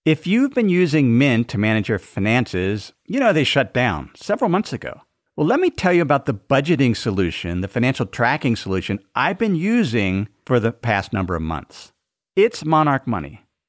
If 0.06 0.26
you've 0.26 0.54
been 0.54 0.70
using 0.70 1.18
Mint 1.18 1.50
to 1.50 1.58
manage 1.58 1.90
your 1.90 2.00
finances, 2.00 2.94
you 3.06 3.20
know 3.20 3.34
they 3.34 3.44
shut 3.44 3.74
down 3.74 4.12
several 4.16 4.50
months 4.50 4.72
ago. 4.72 5.02
Well, 5.36 5.46
let 5.46 5.60
me 5.60 5.70
tell 5.70 5.92
you 5.92 6.02
about 6.02 6.26
the 6.26 6.34
budgeting 6.34 6.96
solution, 6.96 7.60
the 7.62 7.68
financial 7.68 8.06
tracking 8.06 8.56
solution 8.56 9.00
I've 9.14 9.38
been 9.38 9.56
using 9.56 10.30
for 10.46 10.62
the 10.62 10.72
past 10.72 11.12
number 11.12 11.36
of 11.36 11.42
months. 11.42 11.92
It's 12.36 12.64
Monarch 12.64 13.06
Money. 13.06 13.47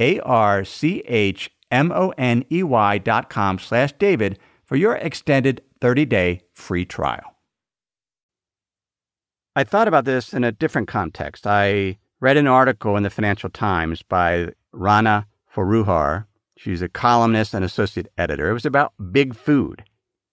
M-O-N-A-R-C-H-M-O-N-E-Y 0.00 2.98
dot 2.98 3.30
com 3.30 3.58
slash 3.58 3.92
David 3.92 4.38
for 4.64 4.76
your 4.76 4.94
extended 4.96 5.62
30-day 5.80 6.40
free 6.54 6.86
trial. 6.86 7.36
I 9.54 9.62
thought 9.64 9.88
about 9.88 10.04
this 10.04 10.32
in 10.32 10.44
a 10.44 10.52
different 10.52 10.86
context. 10.88 11.46
I 11.46 11.98
read 12.20 12.38
an 12.38 12.46
article 12.46 12.96
in 12.96 13.02
the 13.02 13.10
Financial 13.10 13.50
Times 13.50 14.02
by 14.02 14.48
Rana 14.72 15.26
Foroohar. 15.54 16.26
She's 16.56 16.82
a 16.82 16.88
columnist 16.88 17.52
and 17.52 17.64
associate 17.64 18.06
editor. 18.16 18.48
It 18.48 18.54
was 18.54 18.66
about 18.66 18.94
big 19.12 19.34
food 19.34 19.84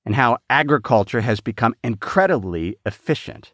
and 0.06 0.16
how 0.16 0.38
agriculture 0.50 1.22
has 1.22 1.42
become 1.42 1.76
incredibly 1.84 2.78
efficient. 2.86 3.54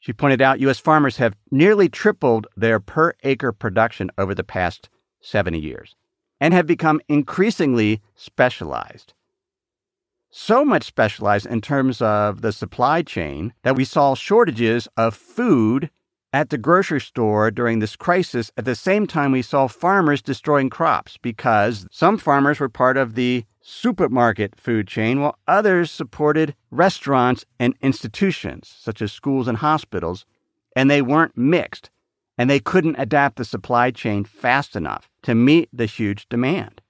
She 0.00 0.12
pointed 0.12 0.42
out 0.42 0.60
U.S. 0.60 0.78
farmers 0.78 1.16
have 1.16 1.34
nearly 1.50 1.88
tripled 1.88 2.46
their 2.56 2.80
per 2.80 3.14
acre 3.22 3.52
production 3.52 4.10
over 4.18 4.34
the 4.34 4.44
past 4.44 4.90
70 5.24 5.58
years 5.58 5.94
and 6.40 6.52
have 6.52 6.66
become 6.66 7.00
increasingly 7.08 8.02
specialized. 8.14 9.14
So 10.30 10.64
much 10.64 10.84
specialized 10.84 11.46
in 11.46 11.60
terms 11.60 12.02
of 12.02 12.42
the 12.42 12.52
supply 12.52 13.02
chain 13.02 13.54
that 13.62 13.76
we 13.76 13.84
saw 13.84 14.14
shortages 14.14 14.88
of 14.96 15.14
food 15.14 15.90
at 16.32 16.50
the 16.50 16.58
grocery 16.58 17.00
store 17.00 17.52
during 17.52 17.78
this 17.78 17.94
crisis 17.94 18.50
at 18.56 18.64
the 18.64 18.74
same 18.74 19.06
time 19.06 19.30
we 19.30 19.42
saw 19.42 19.68
farmers 19.68 20.20
destroying 20.20 20.68
crops 20.68 21.16
because 21.22 21.86
some 21.92 22.18
farmers 22.18 22.58
were 22.58 22.68
part 22.68 22.96
of 22.96 23.14
the 23.14 23.44
supermarket 23.62 24.58
food 24.58 24.88
chain, 24.88 25.20
while 25.20 25.38
others 25.46 25.90
supported 25.90 26.54
restaurants 26.70 27.46
and 27.58 27.74
institutions, 27.80 28.68
such 28.76 29.00
as 29.00 29.12
schools 29.12 29.48
and 29.48 29.58
hospitals, 29.58 30.26
and 30.76 30.90
they 30.90 31.00
weren't 31.00 31.38
mixed, 31.38 31.88
and 32.36 32.50
they 32.50 32.60
couldn't 32.60 32.96
adapt 32.98 33.36
the 33.36 33.44
supply 33.44 33.92
chain 33.92 34.24
fast 34.24 34.74
enough 34.74 35.08
to 35.24 35.34
meet 35.34 35.68
the 35.72 35.86
huge 35.86 36.28
demand. 36.28 36.80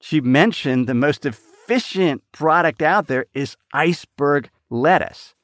She 0.00 0.20
mentioned 0.20 0.86
the 0.86 0.94
most 0.94 1.26
efficient 1.26 2.22
product 2.32 2.82
out 2.82 3.06
there 3.06 3.26
is 3.34 3.56
iceberg 3.72 4.50
lettuce, 4.68 5.34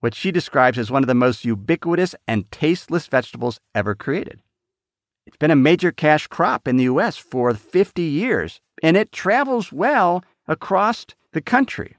which 0.00 0.14
she 0.14 0.30
describes 0.30 0.78
as 0.78 0.90
one 0.90 1.02
of 1.02 1.06
the 1.06 1.14
most 1.14 1.44
ubiquitous 1.44 2.14
and 2.26 2.50
tasteless 2.50 3.06
vegetables 3.06 3.60
ever 3.74 3.94
created. 3.94 4.40
It's 5.26 5.36
been 5.36 5.50
a 5.50 5.56
major 5.56 5.92
cash 5.92 6.26
crop 6.26 6.66
in 6.68 6.76
the 6.76 6.84
U.S. 6.84 7.16
for 7.16 7.54
50 7.54 8.02
years, 8.02 8.60
and 8.82 8.96
it 8.96 9.12
travels 9.12 9.72
well 9.72 10.24
across 10.48 11.06
the 11.32 11.40
country. 11.40 11.96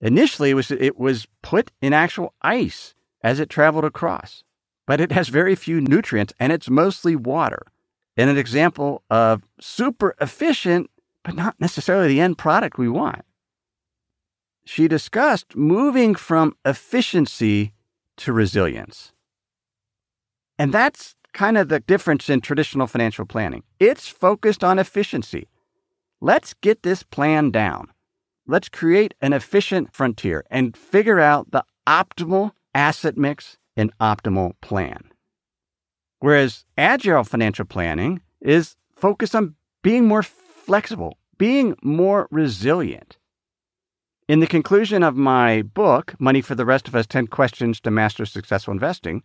Initially, 0.00 0.50
it 0.50 0.54
was, 0.54 0.70
it 0.70 0.98
was 0.98 1.26
put 1.42 1.72
in 1.82 1.92
actual 1.92 2.32
ice 2.42 2.94
as 3.22 3.40
it 3.40 3.50
traveled 3.50 3.84
across, 3.84 4.44
but 4.88 5.02
it 5.02 5.12
has 5.12 5.28
very 5.28 5.54
few 5.54 5.82
nutrients 5.82 6.32
and 6.40 6.50
it's 6.50 6.70
mostly 6.70 7.14
water. 7.14 7.66
And 8.16 8.30
an 8.30 8.38
example 8.38 9.04
of 9.10 9.42
super 9.60 10.16
efficient, 10.18 10.90
but 11.22 11.34
not 11.34 11.54
necessarily 11.60 12.08
the 12.08 12.22
end 12.22 12.38
product 12.38 12.78
we 12.78 12.88
want. 12.88 13.22
She 14.64 14.88
discussed 14.88 15.54
moving 15.54 16.14
from 16.14 16.56
efficiency 16.64 17.74
to 18.16 18.32
resilience. 18.32 19.12
And 20.58 20.72
that's 20.72 21.14
kind 21.34 21.58
of 21.58 21.68
the 21.68 21.80
difference 21.80 22.30
in 22.30 22.40
traditional 22.40 22.86
financial 22.86 23.26
planning. 23.26 23.64
It's 23.78 24.08
focused 24.08 24.64
on 24.64 24.78
efficiency. 24.78 25.48
Let's 26.22 26.54
get 26.54 26.82
this 26.82 27.02
plan 27.02 27.50
down. 27.50 27.88
Let's 28.46 28.70
create 28.70 29.12
an 29.20 29.34
efficient 29.34 29.94
frontier 29.94 30.44
and 30.50 30.74
figure 30.74 31.20
out 31.20 31.50
the 31.50 31.64
optimal 31.86 32.52
asset 32.74 33.18
mix 33.18 33.58
and 33.78 33.96
optimal 33.98 34.52
plan. 34.60 35.00
Whereas 36.18 36.64
agile 36.76 37.24
financial 37.24 37.64
planning 37.64 38.20
is 38.40 38.76
focused 38.96 39.34
on 39.34 39.54
being 39.82 40.06
more 40.06 40.22
flexible, 40.22 41.16
being 41.38 41.76
more 41.82 42.28
resilient. 42.30 43.16
In 44.26 44.40
the 44.40 44.46
conclusion 44.46 45.02
of 45.02 45.16
my 45.16 45.62
book, 45.62 46.14
Money 46.18 46.42
for 46.42 46.54
the 46.54 46.66
Rest 46.66 46.88
of 46.88 46.94
Us 46.94 47.06
10 47.06 47.28
Questions 47.28 47.80
to 47.80 47.90
Master 47.90 48.26
Successful 48.26 48.72
Investing, 48.72 49.22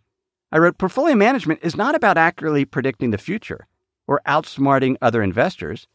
I 0.51 0.59
wrote 0.59 0.77
Portfolio 0.77 1.15
management 1.15 1.59
is 1.63 1.75
not 1.75 1.95
about 1.95 2.15
accurately 2.15 2.63
predicting 2.63 3.09
the 3.09 3.17
future 3.17 3.67
or 4.07 4.21
outsmarting 4.27 4.95
other 5.01 5.23
investors. 5.23 5.87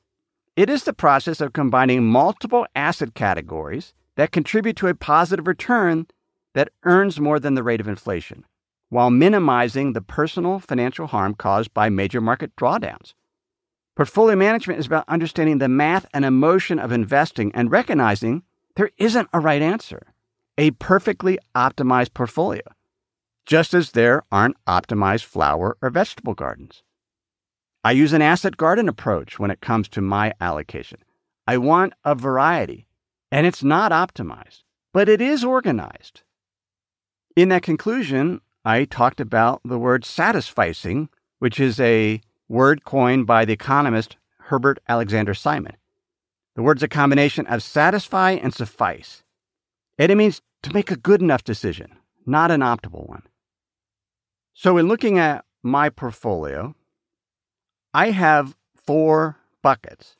It 0.56 0.68
is 0.68 0.82
the 0.82 0.92
process 0.92 1.40
of 1.40 1.52
combining 1.52 2.04
multiple 2.04 2.66
asset 2.74 3.14
categories 3.14 3.94
that 4.16 4.32
contribute 4.32 4.76
to 4.76 4.88
a 4.88 4.94
positive 4.94 5.46
return 5.46 6.08
that 6.58 6.72
earns 6.82 7.20
more 7.20 7.38
than 7.38 7.54
the 7.54 7.62
rate 7.62 7.80
of 7.80 7.86
inflation, 7.86 8.44
while 8.88 9.10
minimizing 9.10 9.92
the 9.92 10.02
personal 10.02 10.58
financial 10.58 11.06
harm 11.06 11.32
caused 11.34 11.72
by 11.72 11.88
major 11.88 12.20
market 12.20 12.54
drawdowns. 12.56 13.14
Portfolio 13.94 14.34
management 14.34 14.80
is 14.80 14.86
about 14.86 15.04
understanding 15.06 15.58
the 15.58 15.68
math 15.68 16.04
and 16.12 16.24
emotion 16.24 16.80
of 16.80 16.90
investing 16.90 17.52
and 17.54 17.70
recognizing 17.70 18.42
there 18.74 18.90
isn't 18.98 19.28
a 19.32 19.38
right 19.38 19.62
answer, 19.62 20.12
a 20.56 20.72
perfectly 20.72 21.38
optimized 21.54 22.12
portfolio 22.12 22.62
just 23.48 23.72
as 23.72 23.92
there 23.92 24.22
aren't 24.30 24.62
optimized 24.66 25.24
flower 25.24 25.78
or 25.80 25.88
vegetable 25.88 26.34
gardens. 26.34 26.82
I 27.82 27.92
use 27.92 28.12
an 28.12 28.20
asset 28.20 28.58
garden 28.58 28.90
approach 28.90 29.38
when 29.38 29.50
it 29.50 29.62
comes 29.62 29.88
to 29.90 30.02
my 30.02 30.34
allocation. 30.38 30.98
I 31.46 31.56
want 31.56 31.94
a 32.04 32.14
variety, 32.14 32.86
and 33.32 33.46
it's 33.46 33.62
not 33.64 33.90
optimized, 33.90 34.64
but 34.92 35.08
it 35.08 35.22
is 35.22 35.44
organized. 35.44 36.24
In 37.38 37.50
that 37.50 37.62
conclusion, 37.62 38.40
I 38.64 38.84
talked 38.84 39.20
about 39.20 39.60
the 39.64 39.78
word 39.78 40.02
satisficing, 40.02 41.08
which 41.38 41.60
is 41.60 41.78
a 41.78 42.20
word 42.48 42.82
coined 42.82 43.28
by 43.28 43.44
the 43.44 43.52
economist 43.52 44.16
Herbert 44.40 44.80
Alexander 44.88 45.34
Simon. 45.34 45.76
The 46.56 46.64
word's 46.64 46.82
a 46.82 46.88
combination 46.88 47.46
of 47.46 47.62
satisfy 47.62 48.32
and 48.32 48.52
suffice, 48.52 49.22
and 49.96 50.10
it 50.10 50.16
means 50.16 50.42
to 50.64 50.74
make 50.74 50.90
a 50.90 50.96
good 50.96 51.22
enough 51.22 51.44
decision, 51.44 51.92
not 52.26 52.50
an 52.50 52.60
optimal 52.60 53.08
one. 53.08 53.22
So, 54.52 54.76
in 54.76 54.88
looking 54.88 55.16
at 55.20 55.44
my 55.62 55.90
portfolio, 55.90 56.74
I 57.94 58.10
have 58.10 58.56
four 58.74 59.36
buckets. 59.62 60.16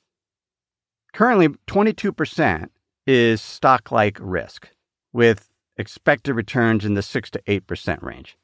Currently, 1.14 1.48
22% 1.66 2.68
is 3.09 3.42
stock 3.42 3.90
like 3.90 4.18
risk 4.20 4.68
with 5.12 5.48
expected 5.78 6.34
returns 6.34 6.84
in 6.84 6.94
the 6.94 7.02
6 7.02 7.30
to 7.30 7.42
8% 7.46 8.02
range. 8.02 8.36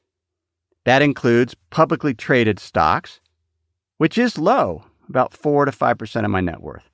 That 0.84 1.02
includes 1.02 1.56
publicly 1.70 2.14
traded 2.14 2.58
stocks, 2.58 3.20
which 3.98 4.16
is 4.16 4.38
low, 4.38 4.84
about 5.08 5.34
4 5.34 5.64
to 5.64 5.72
5% 5.72 6.24
of 6.24 6.30
my 6.30 6.40
net 6.40 6.60
worth, 6.60 6.88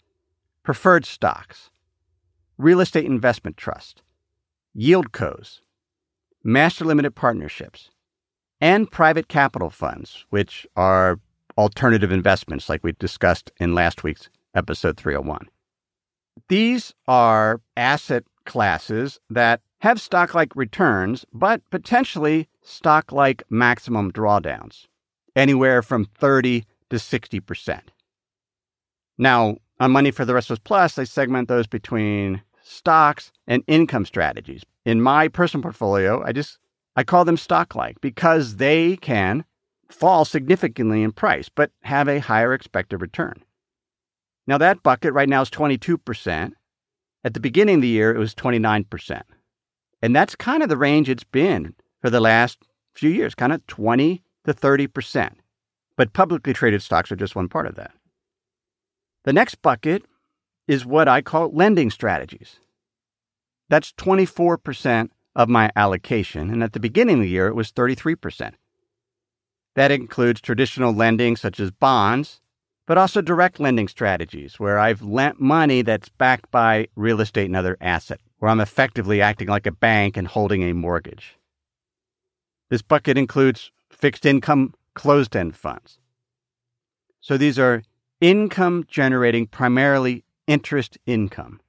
preferred 0.62 1.04
stocks, 1.04 1.70
real 2.56 2.80
estate 2.80 3.04
investment 3.04 3.56
trust, 3.56 4.02
yield 4.74 5.12
cos, 5.12 5.60
master 6.42 6.84
limited 6.84 7.14
partnerships, 7.14 7.90
and 8.60 8.90
private 8.90 9.28
capital 9.28 9.70
funds, 9.70 10.24
which 10.30 10.66
are 10.76 11.18
alternative 11.58 12.12
investments 12.12 12.68
like 12.68 12.84
we 12.84 12.92
discussed 12.92 13.50
in 13.58 13.74
last 13.74 14.04
week's 14.04 14.28
episode 14.54 14.96
301. 14.96 15.48
These 16.48 16.94
are 17.06 17.60
asset 17.76 18.24
classes 18.44 19.18
that 19.30 19.60
have 19.80 20.00
stock 20.00 20.34
like 20.34 20.54
returns, 20.54 21.24
but 21.32 21.62
potentially 21.70 22.48
stock 22.62 23.12
like 23.12 23.42
maximum 23.50 24.12
drawdowns, 24.12 24.86
anywhere 25.34 25.82
from 25.82 26.04
30 26.04 26.64
to 26.90 26.96
60%. 26.96 27.80
Now, 29.18 29.56
on 29.78 29.90
Money 29.92 30.10
for 30.10 30.24
the 30.24 30.34
Rest 30.34 30.50
of 30.50 30.54
Us 30.54 30.62
Plus, 30.62 30.98
I 30.98 31.04
segment 31.04 31.48
those 31.48 31.66
between 31.66 32.42
stocks 32.62 33.32
and 33.46 33.64
income 33.66 34.04
strategies. 34.04 34.62
In 34.84 35.00
my 35.02 35.28
personal 35.28 35.62
portfolio, 35.62 36.22
I 36.24 36.32
just 36.32 36.58
I 36.96 37.04
call 37.04 37.24
them 37.24 37.36
stock 37.36 37.74
like 37.74 38.00
because 38.00 38.56
they 38.56 38.96
can 38.96 39.44
fall 39.88 40.24
significantly 40.24 41.02
in 41.02 41.12
price 41.12 41.48
but 41.48 41.70
have 41.82 42.08
a 42.08 42.20
higher 42.20 42.52
expected 42.52 43.00
return. 43.00 43.42
Now 44.46 44.58
that 44.58 44.82
bucket 44.82 45.12
right 45.14 45.28
now 45.28 45.42
is 45.42 45.50
22%. 45.50 46.52
At 47.24 47.34
the 47.34 47.40
beginning 47.40 47.76
of 47.76 47.82
the 47.82 47.88
year 47.88 48.14
it 48.14 48.18
was 48.18 48.34
29%. 48.34 49.22
And 50.02 50.14
that's 50.14 50.34
kind 50.34 50.62
of 50.62 50.68
the 50.68 50.76
range 50.76 51.08
it's 51.08 51.24
been 51.24 51.74
for 52.00 52.10
the 52.10 52.20
last 52.20 52.58
few 52.94 53.10
years, 53.10 53.34
kind 53.34 53.52
of 53.52 53.66
20 53.66 54.22
to 54.44 54.54
30%. 54.54 55.32
But 55.96 56.12
publicly 56.12 56.52
traded 56.52 56.82
stocks 56.82 57.12
are 57.12 57.16
just 57.16 57.36
one 57.36 57.48
part 57.48 57.66
of 57.66 57.74
that. 57.74 57.92
The 59.24 59.32
next 59.32 59.56
bucket 59.56 60.04
is 60.66 60.86
what 60.86 61.08
I 61.08 61.20
call 61.20 61.50
lending 61.50 61.90
strategies. 61.90 62.56
That's 63.68 63.92
24% 63.92 65.10
of 65.36 65.48
my 65.48 65.70
allocation, 65.76 66.50
and 66.50 66.62
at 66.62 66.72
the 66.72 66.80
beginning 66.80 67.16
of 67.16 67.22
the 67.22 67.28
year, 67.28 67.46
it 67.46 67.54
was 67.54 67.70
33%. 67.70 68.52
That 69.76 69.92
includes 69.92 70.40
traditional 70.40 70.92
lending 70.92 71.36
such 71.36 71.60
as 71.60 71.70
bonds, 71.70 72.40
but 72.86 72.98
also 72.98 73.20
direct 73.20 73.60
lending 73.60 73.86
strategies 73.86 74.58
where 74.58 74.78
I've 74.78 75.02
lent 75.02 75.40
money 75.40 75.82
that's 75.82 76.08
backed 76.08 76.50
by 76.50 76.88
real 76.96 77.20
estate 77.20 77.46
and 77.46 77.56
other 77.56 77.76
assets, 77.80 78.24
where 78.40 78.50
I'm 78.50 78.60
effectively 78.60 79.22
acting 79.22 79.48
like 79.48 79.66
a 79.66 79.72
bank 79.72 80.16
and 80.16 80.26
holding 80.26 80.62
a 80.64 80.74
mortgage. 80.74 81.36
This 82.70 82.82
bucket 82.82 83.16
includes 83.16 83.70
fixed 83.90 84.26
income 84.26 84.74
closed 84.94 85.36
end 85.36 85.56
funds. 85.56 85.98
So 87.20 87.36
these 87.36 87.58
are 87.58 87.82
income 88.20 88.84
generating 88.88 89.46
primarily 89.46 90.24
interest 90.46 90.98
income. 91.06 91.60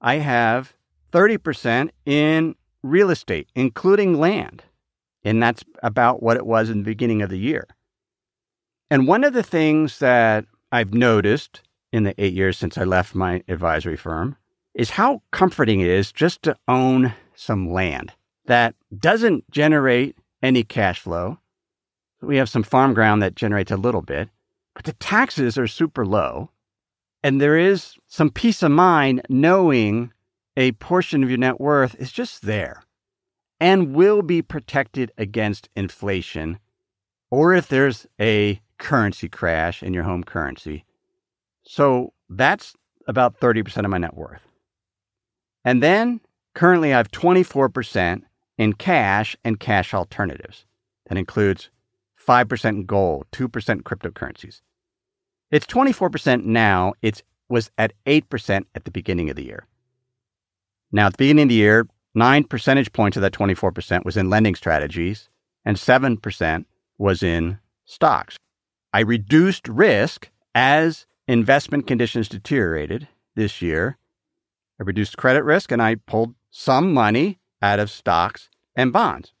I 0.00 0.16
have 0.16 0.74
30% 1.12 1.90
in 2.04 2.54
real 2.82 3.10
estate, 3.10 3.48
including 3.54 4.18
land. 4.18 4.64
And 5.24 5.42
that's 5.42 5.62
about 5.82 6.22
what 6.22 6.36
it 6.36 6.46
was 6.46 6.70
in 6.70 6.78
the 6.78 6.84
beginning 6.84 7.22
of 7.22 7.30
the 7.30 7.38
year. 7.38 7.66
And 8.90 9.06
one 9.06 9.24
of 9.24 9.32
the 9.32 9.42
things 9.42 9.98
that 9.98 10.44
I've 10.72 10.94
noticed 10.94 11.62
in 11.92 12.04
the 12.04 12.14
eight 12.22 12.34
years 12.34 12.58
since 12.58 12.76
I 12.76 12.84
left 12.84 13.14
my 13.14 13.42
advisory 13.48 13.96
firm 13.96 14.36
is 14.74 14.90
how 14.90 15.22
comforting 15.30 15.80
it 15.80 15.88
is 15.88 16.12
just 16.12 16.42
to 16.42 16.56
own 16.68 17.14
some 17.34 17.70
land 17.70 18.12
that 18.46 18.74
doesn't 18.96 19.50
generate 19.50 20.16
any 20.42 20.62
cash 20.62 21.00
flow. 21.00 21.38
We 22.20 22.36
have 22.36 22.48
some 22.48 22.62
farm 22.62 22.94
ground 22.94 23.22
that 23.22 23.34
generates 23.34 23.70
a 23.70 23.76
little 23.76 24.02
bit, 24.02 24.28
but 24.74 24.84
the 24.84 24.92
taxes 24.94 25.58
are 25.58 25.66
super 25.66 26.04
low. 26.04 26.50
And 27.22 27.40
there 27.40 27.58
is 27.58 27.96
some 28.06 28.30
peace 28.30 28.62
of 28.62 28.70
mind 28.70 29.22
knowing 29.28 30.12
a 30.56 30.72
portion 30.72 31.22
of 31.22 31.28
your 31.28 31.38
net 31.38 31.60
worth 31.60 31.94
is 31.96 32.12
just 32.12 32.42
there 32.42 32.82
and 33.60 33.94
will 33.94 34.22
be 34.22 34.42
protected 34.42 35.12
against 35.18 35.68
inflation 35.74 36.58
or 37.30 37.54
if 37.54 37.68
there's 37.68 38.06
a 38.20 38.60
currency 38.78 39.28
crash 39.28 39.82
in 39.82 39.92
your 39.92 40.04
home 40.04 40.24
currency. 40.24 40.84
So 41.70 42.14
that's 42.30 42.74
about 43.06 43.38
30% 43.40 43.84
of 43.84 43.90
my 43.90 43.98
net 43.98 44.16
worth. 44.16 44.40
And 45.66 45.82
then 45.82 46.22
currently 46.54 46.94
I 46.94 46.96
have 46.96 47.10
24% 47.10 48.22
in 48.56 48.72
cash 48.72 49.36
and 49.44 49.60
cash 49.60 49.92
alternatives. 49.92 50.64
That 51.08 51.18
includes 51.18 51.68
5% 52.26 52.68
in 52.70 52.86
gold, 52.86 53.26
2% 53.32 53.82
cryptocurrencies. 53.82 54.62
It's 55.50 55.66
24% 55.66 56.44
now. 56.44 56.94
It 57.02 57.22
was 57.50 57.70
at 57.76 57.92
8% 58.06 58.64
at 58.74 58.84
the 58.86 58.90
beginning 58.90 59.28
of 59.28 59.36
the 59.36 59.44
year. 59.44 59.66
Now, 60.90 61.08
at 61.08 61.12
the 61.12 61.18
beginning 61.18 61.42
of 61.44 61.48
the 61.50 61.54
year, 61.56 61.86
nine 62.14 62.44
percentage 62.44 62.94
points 62.94 63.18
of 63.18 63.20
that 63.20 63.34
24% 63.34 64.06
was 64.06 64.16
in 64.16 64.30
lending 64.30 64.54
strategies, 64.54 65.28
and 65.66 65.76
7% 65.76 66.64
was 66.96 67.22
in 67.22 67.58
stocks. 67.84 68.38
I 68.94 69.00
reduced 69.00 69.68
risk 69.68 70.30
as 70.54 71.04
investment 71.28 71.86
conditions 71.86 72.28
deteriorated 72.28 73.06
this 73.36 73.60
year. 73.60 73.98
I 74.80 74.84
reduced 74.84 75.18
credit 75.18 75.44
risk 75.44 75.70
and 75.70 75.82
I 75.82 75.96
pulled 75.96 76.34
some 76.50 76.92
money 76.92 77.38
out 77.60 77.78
of 77.78 77.90
stocks 77.90 78.48
and 78.74 78.92
bonds. 78.92 79.34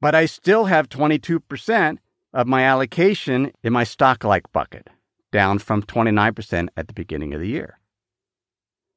But 0.00 0.14
I 0.14 0.26
still 0.26 0.66
have 0.66 0.88
22% 0.90 1.98
of 2.34 2.46
my 2.46 2.64
allocation 2.64 3.52
in 3.62 3.72
my 3.72 3.84
stock 3.84 4.22
like 4.22 4.52
bucket, 4.52 4.88
down 5.32 5.58
from 5.58 5.82
29% 5.82 6.68
at 6.76 6.88
the 6.88 6.92
beginning 6.92 7.32
of 7.32 7.40
the 7.40 7.48
year. 7.48 7.78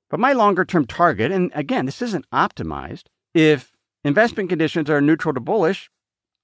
But 0.10 0.20
my 0.20 0.34
longer 0.34 0.66
term 0.66 0.86
target, 0.86 1.32
and 1.32 1.52
again, 1.54 1.86
this 1.86 2.02
isn't 2.02 2.30
optimized, 2.32 3.04
if 3.34 3.72
investment 4.04 4.50
conditions 4.50 4.90
are 4.90 5.00
neutral 5.00 5.34
to 5.34 5.40
bullish, 5.40 5.90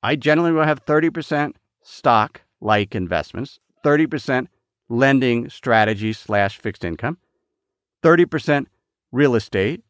I 0.01 0.15
generally 0.15 0.51
will 0.51 0.65
have 0.65 0.85
30% 0.85 1.55
stock 1.81 2.41
like 2.61 2.95
investments, 2.95 3.59
30% 3.83 4.47
lending 4.89 5.49
strategy 5.49 6.13
slash 6.13 6.57
fixed 6.57 6.83
income, 6.83 7.17
30% 8.03 8.67
real 9.11 9.35
estate, 9.35 9.83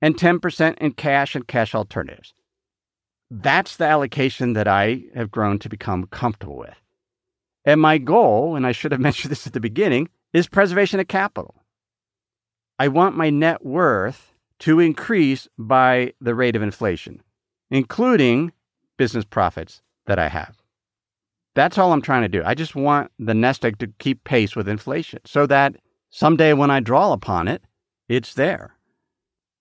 and 0.00 0.16
10% 0.16 0.78
in 0.78 0.92
cash 0.92 1.34
and 1.34 1.46
cash 1.46 1.74
alternatives. 1.74 2.34
That's 3.30 3.76
the 3.76 3.86
allocation 3.86 4.52
that 4.52 4.68
I 4.68 5.04
have 5.14 5.30
grown 5.30 5.58
to 5.60 5.68
become 5.68 6.06
comfortable 6.06 6.56
with. 6.56 6.80
And 7.64 7.80
my 7.80 7.98
goal, 7.98 8.54
and 8.54 8.66
I 8.66 8.72
should 8.72 8.92
have 8.92 9.00
mentioned 9.08 9.30
this 9.30 9.46
at 9.46 9.52
the 9.52 9.60
beginning, 9.60 10.08
is 10.32 10.48
preservation 10.48 11.00
of 11.00 11.08
capital. 11.08 11.54
I 12.78 12.88
want 12.88 13.16
my 13.16 13.30
net 13.30 13.64
worth 13.64 14.32
to 14.60 14.80
increase 14.80 15.48
by 15.58 16.12
the 16.20 16.34
rate 16.34 16.56
of 16.56 16.62
inflation, 16.62 17.22
including 17.70 18.52
business 18.96 19.24
profits 19.24 19.82
that 20.06 20.18
I 20.18 20.28
have. 20.28 20.55
That's 21.56 21.78
all 21.78 21.94
I'm 21.94 22.02
trying 22.02 22.20
to 22.20 22.28
do. 22.28 22.42
I 22.44 22.54
just 22.54 22.76
want 22.76 23.10
the 23.18 23.32
nest 23.32 23.64
egg 23.64 23.78
to 23.78 23.86
keep 23.98 24.22
pace 24.24 24.54
with 24.54 24.68
inflation 24.68 25.20
so 25.24 25.46
that 25.46 25.76
someday 26.10 26.52
when 26.52 26.70
I 26.70 26.80
draw 26.80 27.14
upon 27.14 27.48
it, 27.48 27.62
it's 28.10 28.34
there. 28.34 28.74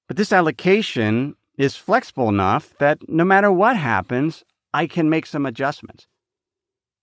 But 0.10 0.18
this 0.18 0.34
allocation 0.34 1.36
is 1.58 1.78
flexible 1.78 2.28
enough 2.28 2.74
that 2.80 3.00
no 3.08 3.24
matter 3.24 3.50
what 3.50 3.78
happens, 3.78 4.44
I 4.74 4.88
can 4.88 5.10
make 5.10 5.26
some 5.26 5.46
adjustments. 5.46 6.06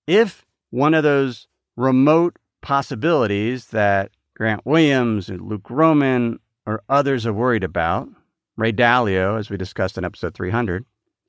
If 0.07 0.45
one 0.69 0.93
of 0.93 1.03
those 1.03 1.49
remote 1.75 2.37
possibilities 2.61 3.69
that 3.69 4.11
Grant 4.37 4.67
Williams 4.67 5.31
and 5.31 5.41
Luke 5.41 5.63
Gromen 5.63 6.39
or 6.67 6.83
others 6.91 7.25
are 7.25 7.33
worried 7.33 7.65
about, 7.65 8.11
Ray 8.59 8.73
Dalio, 8.75 9.39
as 9.39 9.49
we 9.49 9.57
discussed 9.57 9.97
in 9.97 10.05
episode 10.05 10.35
300, 10.35 10.85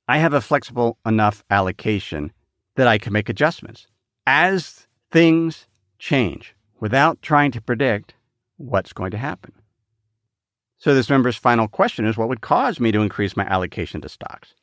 I 0.10 0.18
have 0.18 0.34
a 0.34 0.42
flexible 0.42 0.98
enough 1.06 1.46
allocation 1.50 2.34
that 2.76 2.88
I 2.88 2.98
can 2.98 3.14
make 3.14 3.30
adjustments 3.30 3.88
as 4.26 4.88
things 5.12 5.68
change 6.00 6.56
without 6.80 7.22
trying 7.22 7.52
to 7.52 7.62
predict 7.62 8.16
what's 8.58 8.94
going 8.94 9.12
to 9.12 9.18
happen. 9.18 9.54
So, 10.78 10.94
this 10.94 11.10
member's 11.10 11.38
final 11.38 11.68
question 11.68 12.06
is 12.06 12.18
what 12.18 12.28
would 12.30 12.42
cause 12.42 12.80
me 12.80 12.92
to 12.92 13.02
increase 13.02 13.38
my 13.38 13.46
allocation 13.46 14.02
to 14.02 14.10
stocks? 14.10 14.54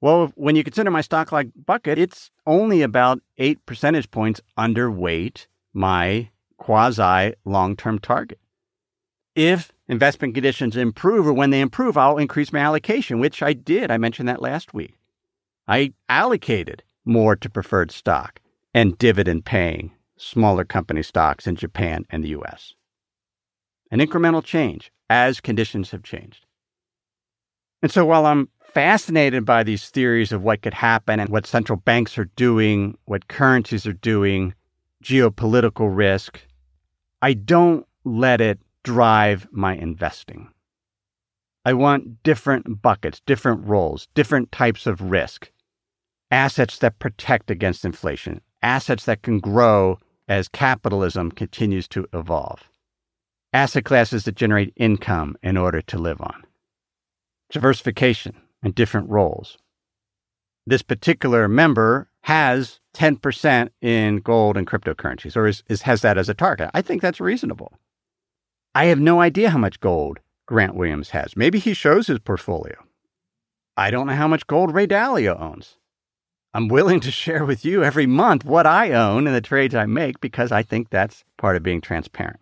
Well, 0.00 0.32
when 0.34 0.56
you 0.56 0.64
consider 0.64 0.90
my 0.90 1.00
stock 1.00 1.32
like 1.32 1.48
bucket, 1.64 1.98
it's 1.98 2.30
only 2.44 2.82
about 2.82 3.20
eight 3.38 3.64
percentage 3.66 4.10
points 4.10 4.40
underweight 4.58 5.46
my 5.72 6.30
quasi 6.58 7.34
long 7.44 7.76
term 7.76 7.98
target. 7.98 8.38
If 9.34 9.72
investment 9.88 10.34
conditions 10.34 10.76
improve 10.76 11.26
or 11.26 11.32
when 11.32 11.50
they 11.50 11.60
improve, 11.60 11.96
I'll 11.96 12.18
increase 12.18 12.52
my 12.52 12.58
allocation, 12.60 13.20
which 13.20 13.42
I 13.42 13.52
did. 13.52 13.90
I 13.90 13.98
mentioned 13.98 14.28
that 14.28 14.42
last 14.42 14.74
week. 14.74 14.94
I 15.68 15.92
allocated 16.08 16.82
more 17.06 17.36
to 17.36 17.48
preferred 17.48 17.90
stock 17.90 18.40
and 18.74 18.98
dividend 18.98 19.44
paying 19.46 19.92
smaller 20.18 20.64
company 20.64 21.02
stocks 21.02 21.46
in 21.46 21.56
Japan 21.56 22.04
and 22.10 22.22
the 22.22 22.28
US. 22.40 22.74
an 23.90 24.00
incremental 24.00 24.42
change 24.42 24.90
as 25.08 25.40
conditions 25.40 25.90
have 25.92 26.02
changed. 26.02 26.44
And 27.82 27.92
so 27.92 28.04
while 28.04 28.26
I'm 28.26 28.48
fascinated 28.60 29.44
by 29.44 29.62
these 29.62 29.88
theories 29.88 30.32
of 30.32 30.42
what 30.42 30.62
could 30.62 30.74
happen 30.74 31.20
and 31.20 31.30
what 31.30 31.46
central 31.46 31.78
banks 31.78 32.18
are 32.18 32.30
doing, 32.36 32.98
what 33.04 33.28
currencies 33.28 33.86
are 33.86 33.92
doing, 33.92 34.54
geopolitical 35.02 35.88
risk, 35.94 36.40
I 37.22 37.34
don't 37.34 37.86
let 38.04 38.40
it 38.40 38.58
drive 38.82 39.46
my 39.50 39.74
investing. 39.76 40.48
I 41.64 41.72
want 41.72 42.22
different 42.22 42.82
buckets, 42.82 43.20
different 43.26 43.66
roles, 43.66 44.08
different 44.14 44.52
types 44.52 44.86
of 44.86 45.00
risk, 45.00 45.50
assets 46.30 46.78
that 46.78 46.98
protect 46.98 47.50
against 47.50 47.84
inflation, 47.84 48.40
assets 48.62 49.04
that 49.04 49.22
can 49.22 49.38
grow 49.38 49.98
as 50.28 50.48
capitalism 50.48 51.30
continues 51.30 51.86
to 51.88 52.06
evolve, 52.12 52.68
asset 53.52 53.84
classes 53.84 54.24
that 54.24 54.34
generate 54.34 54.72
income 54.76 55.36
in 55.42 55.56
order 55.56 55.80
to 55.80 55.98
live 55.98 56.20
on, 56.20 56.44
diversification 57.50 58.34
and 58.62 58.74
different 58.74 59.08
roles. 59.08 59.58
This 60.66 60.82
particular 60.82 61.46
member 61.46 62.08
has 62.22 62.80
10% 62.94 63.68
in 63.80 64.16
gold 64.16 64.56
and 64.56 64.66
cryptocurrencies, 64.66 65.36
or 65.36 65.46
is, 65.46 65.62
is, 65.68 65.82
has 65.82 66.02
that 66.02 66.18
as 66.18 66.28
a 66.28 66.34
target. 66.34 66.70
I 66.74 66.82
think 66.82 67.02
that's 67.02 67.20
reasonable. 67.20 67.78
I 68.74 68.86
have 68.86 68.98
no 68.98 69.20
idea 69.20 69.50
how 69.50 69.58
much 69.58 69.78
gold 69.78 70.18
Grant 70.46 70.74
Williams 70.74 71.10
has. 71.10 71.36
Maybe 71.36 71.60
he 71.60 71.72
shows 71.72 72.08
his 72.08 72.18
portfolio. 72.18 72.76
I 73.76 73.90
don't 73.90 74.06
know 74.06 74.14
how 74.14 74.26
much 74.26 74.46
gold 74.46 74.74
Ray 74.74 74.86
Dalio 74.86 75.40
owns. 75.40 75.76
I'm 76.56 76.68
willing 76.68 77.00
to 77.00 77.10
share 77.10 77.44
with 77.44 77.66
you 77.66 77.84
every 77.84 78.06
month 78.06 78.46
what 78.46 78.66
I 78.66 78.92
own 78.92 79.26
and 79.26 79.36
the 79.36 79.42
trades 79.42 79.74
I 79.74 79.84
make 79.84 80.22
because 80.22 80.50
I 80.50 80.62
think 80.62 80.88
that's 80.88 81.22
part 81.36 81.54
of 81.54 81.62
being 81.62 81.82
transparent. 81.82 82.40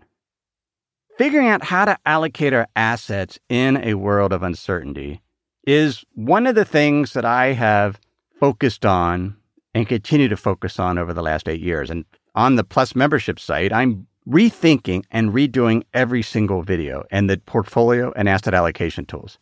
Figuring 1.18 1.48
out 1.48 1.64
how 1.64 1.84
to 1.84 1.98
allocate 2.06 2.52
our 2.52 2.68
assets 2.76 3.40
in 3.48 3.76
a 3.78 3.94
world 3.94 4.32
of 4.32 4.44
uncertainty 4.44 5.20
is 5.66 6.04
one 6.14 6.46
of 6.46 6.54
the 6.54 6.64
things 6.64 7.12
that 7.14 7.24
I 7.24 7.54
have 7.54 7.98
focused 8.38 8.86
on 8.86 9.36
and 9.74 9.88
continue 9.88 10.28
to 10.28 10.36
focus 10.36 10.78
on 10.78 10.96
over 10.96 11.12
the 11.12 11.20
last 11.20 11.48
eight 11.48 11.60
years. 11.60 11.90
And 11.90 12.04
on 12.36 12.54
the 12.54 12.62
Plus 12.62 12.94
membership 12.94 13.40
site, 13.40 13.72
I'm 13.72 14.06
rethinking 14.28 15.06
and 15.10 15.32
redoing 15.32 15.82
every 15.92 16.22
single 16.22 16.62
video 16.62 17.02
and 17.10 17.28
the 17.28 17.38
portfolio 17.38 18.12
and 18.14 18.28
asset 18.28 18.54
allocation 18.54 19.06
tools 19.06 19.40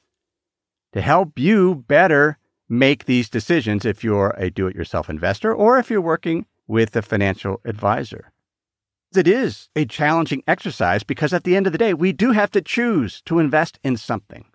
to 0.94 1.02
help 1.02 1.38
you 1.38 1.74
better 1.74 2.38
make 2.72 3.04
these 3.04 3.28
decisions 3.28 3.84
if 3.84 4.02
you're 4.02 4.34
a 4.38 4.50
do 4.50 4.66
it 4.66 4.74
yourself 4.74 5.10
investor 5.10 5.54
or 5.54 5.78
if 5.78 5.90
you're 5.90 6.00
working 6.00 6.46
with 6.66 6.96
a 6.96 7.02
financial 7.02 7.60
advisor. 7.66 8.32
It 9.14 9.28
is 9.28 9.68
a 9.76 9.84
challenging 9.84 10.42
exercise 10.48 11.02
because 11.02 11.34
at 11.34 11.44
the 11.44 11.54
end 11.54 11.66
of 11.66 11.72
the 11.72 11.78
day, 11.78 11.92
we 11.92 12.12
do 12.12 12.32
have 12.32 12.50
to 12.52 12.62
choose 12.62 13.20
to 13.26 13.38
invest 13.38 13.78
in 13.84 13.98
something. 13.98 14.46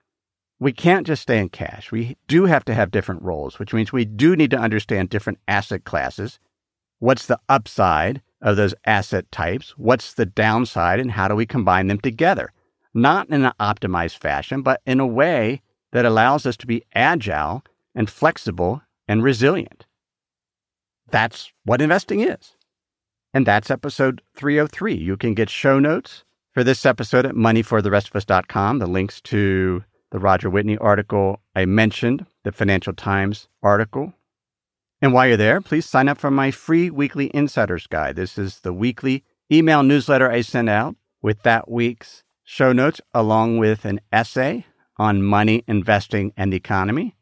We 0.60 0.74
can't 0.74 1.06
just 1.06 1.22
stay 1.22 1.38
in 1.38 1.50
cash. 1.50 1.92
We 1.92 2.18
do 2.28 2.46
have 2.46 2.66
to 2.66 2.74
have 2.74 2.90
different 2.90 3.22
roles, 3.22 3.60
which 3.60 3.72
means 3.72 3.94
we 3.94 4.06
do 4.06 4.36
need 4.36 4.50
to 4.50 4.58
understand 4.58 5.10
different 5.10 5.38
asset 5.48 5.84
classes. 5.84 6.40
What's 6.98 7.28
the 7.28 7.40
upside 7.48 8.24
of 8.42 8.58
those 8.58 8.74
asset 8.84 9.32
types? 9.32 9.76
What's 9.78 10.16
the 10.16 10.26
downside 10.26 11.00
and 11.00 11.12
how 11.12 11.28
do 11.28 11.36
we 11.36 11.46
combine 11.46 11.86
them 11.86 12.00
together? 12.00 12.52
Not 12.96 13.30
in 13.30 13.46
an 13.46 13.54
optimized 13.60 14.18
fashion, 14.18 14.64
but 14.64 14.82
in 14.88 15.00
a 15.00 15.06
way 15.06 15.62
that 15.92 16.06
allows 16.06 16.48
us 16.48 16.58
to 16.58 16.66
be 16.66 16.84
agile 16.96 17.64
and 17.98 18.10
flexible 18.10 18.82
and 19.08 19.24
resilient. 19.24 19.88
That's 21.10 21.52
what 21.66 21.82
investing 21.82 22.22
is. 22.22 22.54
And 23.34 23.46
that's 23.46 23.72
episode 23.72 24.22
303. 24.36 24.94
You 24.94 25.18
can 25.18 25.34
get 25.34 25.50
show 25.50 25.80
notes 25.80 26.24
for 26.54 26.64
this 26.64 26.86
episode 26.86 27.26
at 27.26 27.36
moneyfortherestofus.com, 27.36 28.80
the 28.80 28.88
links 28.88 29.20
to 29.22 29.84
the 30.12 30.20
Roger 30.20 30.50
Whitney 30.50 30.78
article 30.78 31.42
I 31.56 31.66
mentioned, 31.66 32.26
the 32.44 32.52
Financial 32.52 32.94
Times 32.94 33.48
article. 33.62 34.14
And 35.02 35.12
while 35.12 35.28
you're 35.28 35.38
there, 35.38 35.60
please 35.60 35.86
sign 35.86 36.08
up 36.08 36.18
for 36.18 36.32
my 36.32 36.52
free 36.52 36.90
weekly 36.90 37.32
Insider's 37.34 37.88
Guide. 37.88 38.16
This 38.16 38.38
is 38.38 38.60
the 38.60 38.74
weekly 38.74 39.24
email 39.52 39.84
newsletter 39.84 40.32
I 40.32 40.42
send 40.42 40.70
out 40.70 40.96
with 41.22 41.42
that 41.44 41.70
week's 41.70 42.24
show 42.44 42.74
notes, 42.74 43.02
along 43.14 43.58
with 43.58 43.86
an 43.86 44.00
essay 44.12 44.66
on 44.98 45.24
money, 45.24 45.64
investing, 45.68 46.32
and 46.38 46.54
the 46.54 46.58
economy 46.58 47.17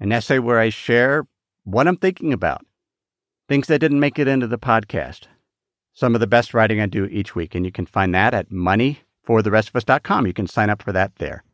an 0.00 0.12
essay 0.12 0.38
where 0.38 0.58
I 0.58 0.70
share 0.70 1.26
what 1.64 1.86
I'm 1.86 1.96
thinking 1.96 2.32
about, 2.32 2.64
things 3.48 3.66
that 3.68 3.78
didn't 3.78 4.00
make 4.00 4.18
it 4.18 4.26
into 4.26 4.46
the 4.46 4.58
podcast, 4.58 5.24
some 5.92 6.14
of 6.14 6.20
the 6.20 6.26
best 6.26 6.54
writing 6.54 6.80
I 6.80 6.86
do 6.86 7.04
each 7.06 7.34
week. 7.34 7.54
And 7.54 7.64
you 7.64 7.70
can 7.70 7.86
find 7.86 8.14
that 8.14 8.34
at 8.34 8.50
moneyfortherestofus.com. 8.50 10.26
You 10.26 10.32
can 10.32 10.46
sign 10.46 10.70
up 10.70 10.82
for 10.82 10.92
that 10.92 11.16
there. 11.16 11.44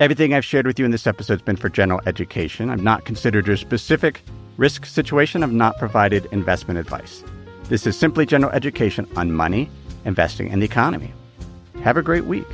Everything 0.00 0.34
I've 0.34 0.44
shared 0.44 0.66
with 0.66 0.78
you 0.78 0.84
in 0.84 0.90
this 0.90 1.06
episode 1.06 1.34
has 1.34 1.42
been 1.42 1.56
for 1.56 1.68
general 1.68 2.00
education. 2.06 2.70
I've 2.70 2.82
not 2.82 3.04
considered 3.04 3.46
your 3.46 3.56
specific 3.56 4.22
risk 4.56 4.84
situation. 4.84 5.42
I've 5.42 5.52
not 5.52 5.78
provided 5.78 6.26
investment 6.32 6.78
advice. 6.78 7.24
This 7.68 7.86
is 7.86 7.96
simply 7.96 8.26
general 8.26 8.52
education 8.52 9.08
on 9.16 9.32
money, 9.32 9.70
investing, 10.04 10.50
and 10.50 10.60
the 10.60 10.66
economy. 10.66 11.12
Have 11.82 11.96
a 11.96 12.02
great 12.02 12.24
week. 12.24 12.46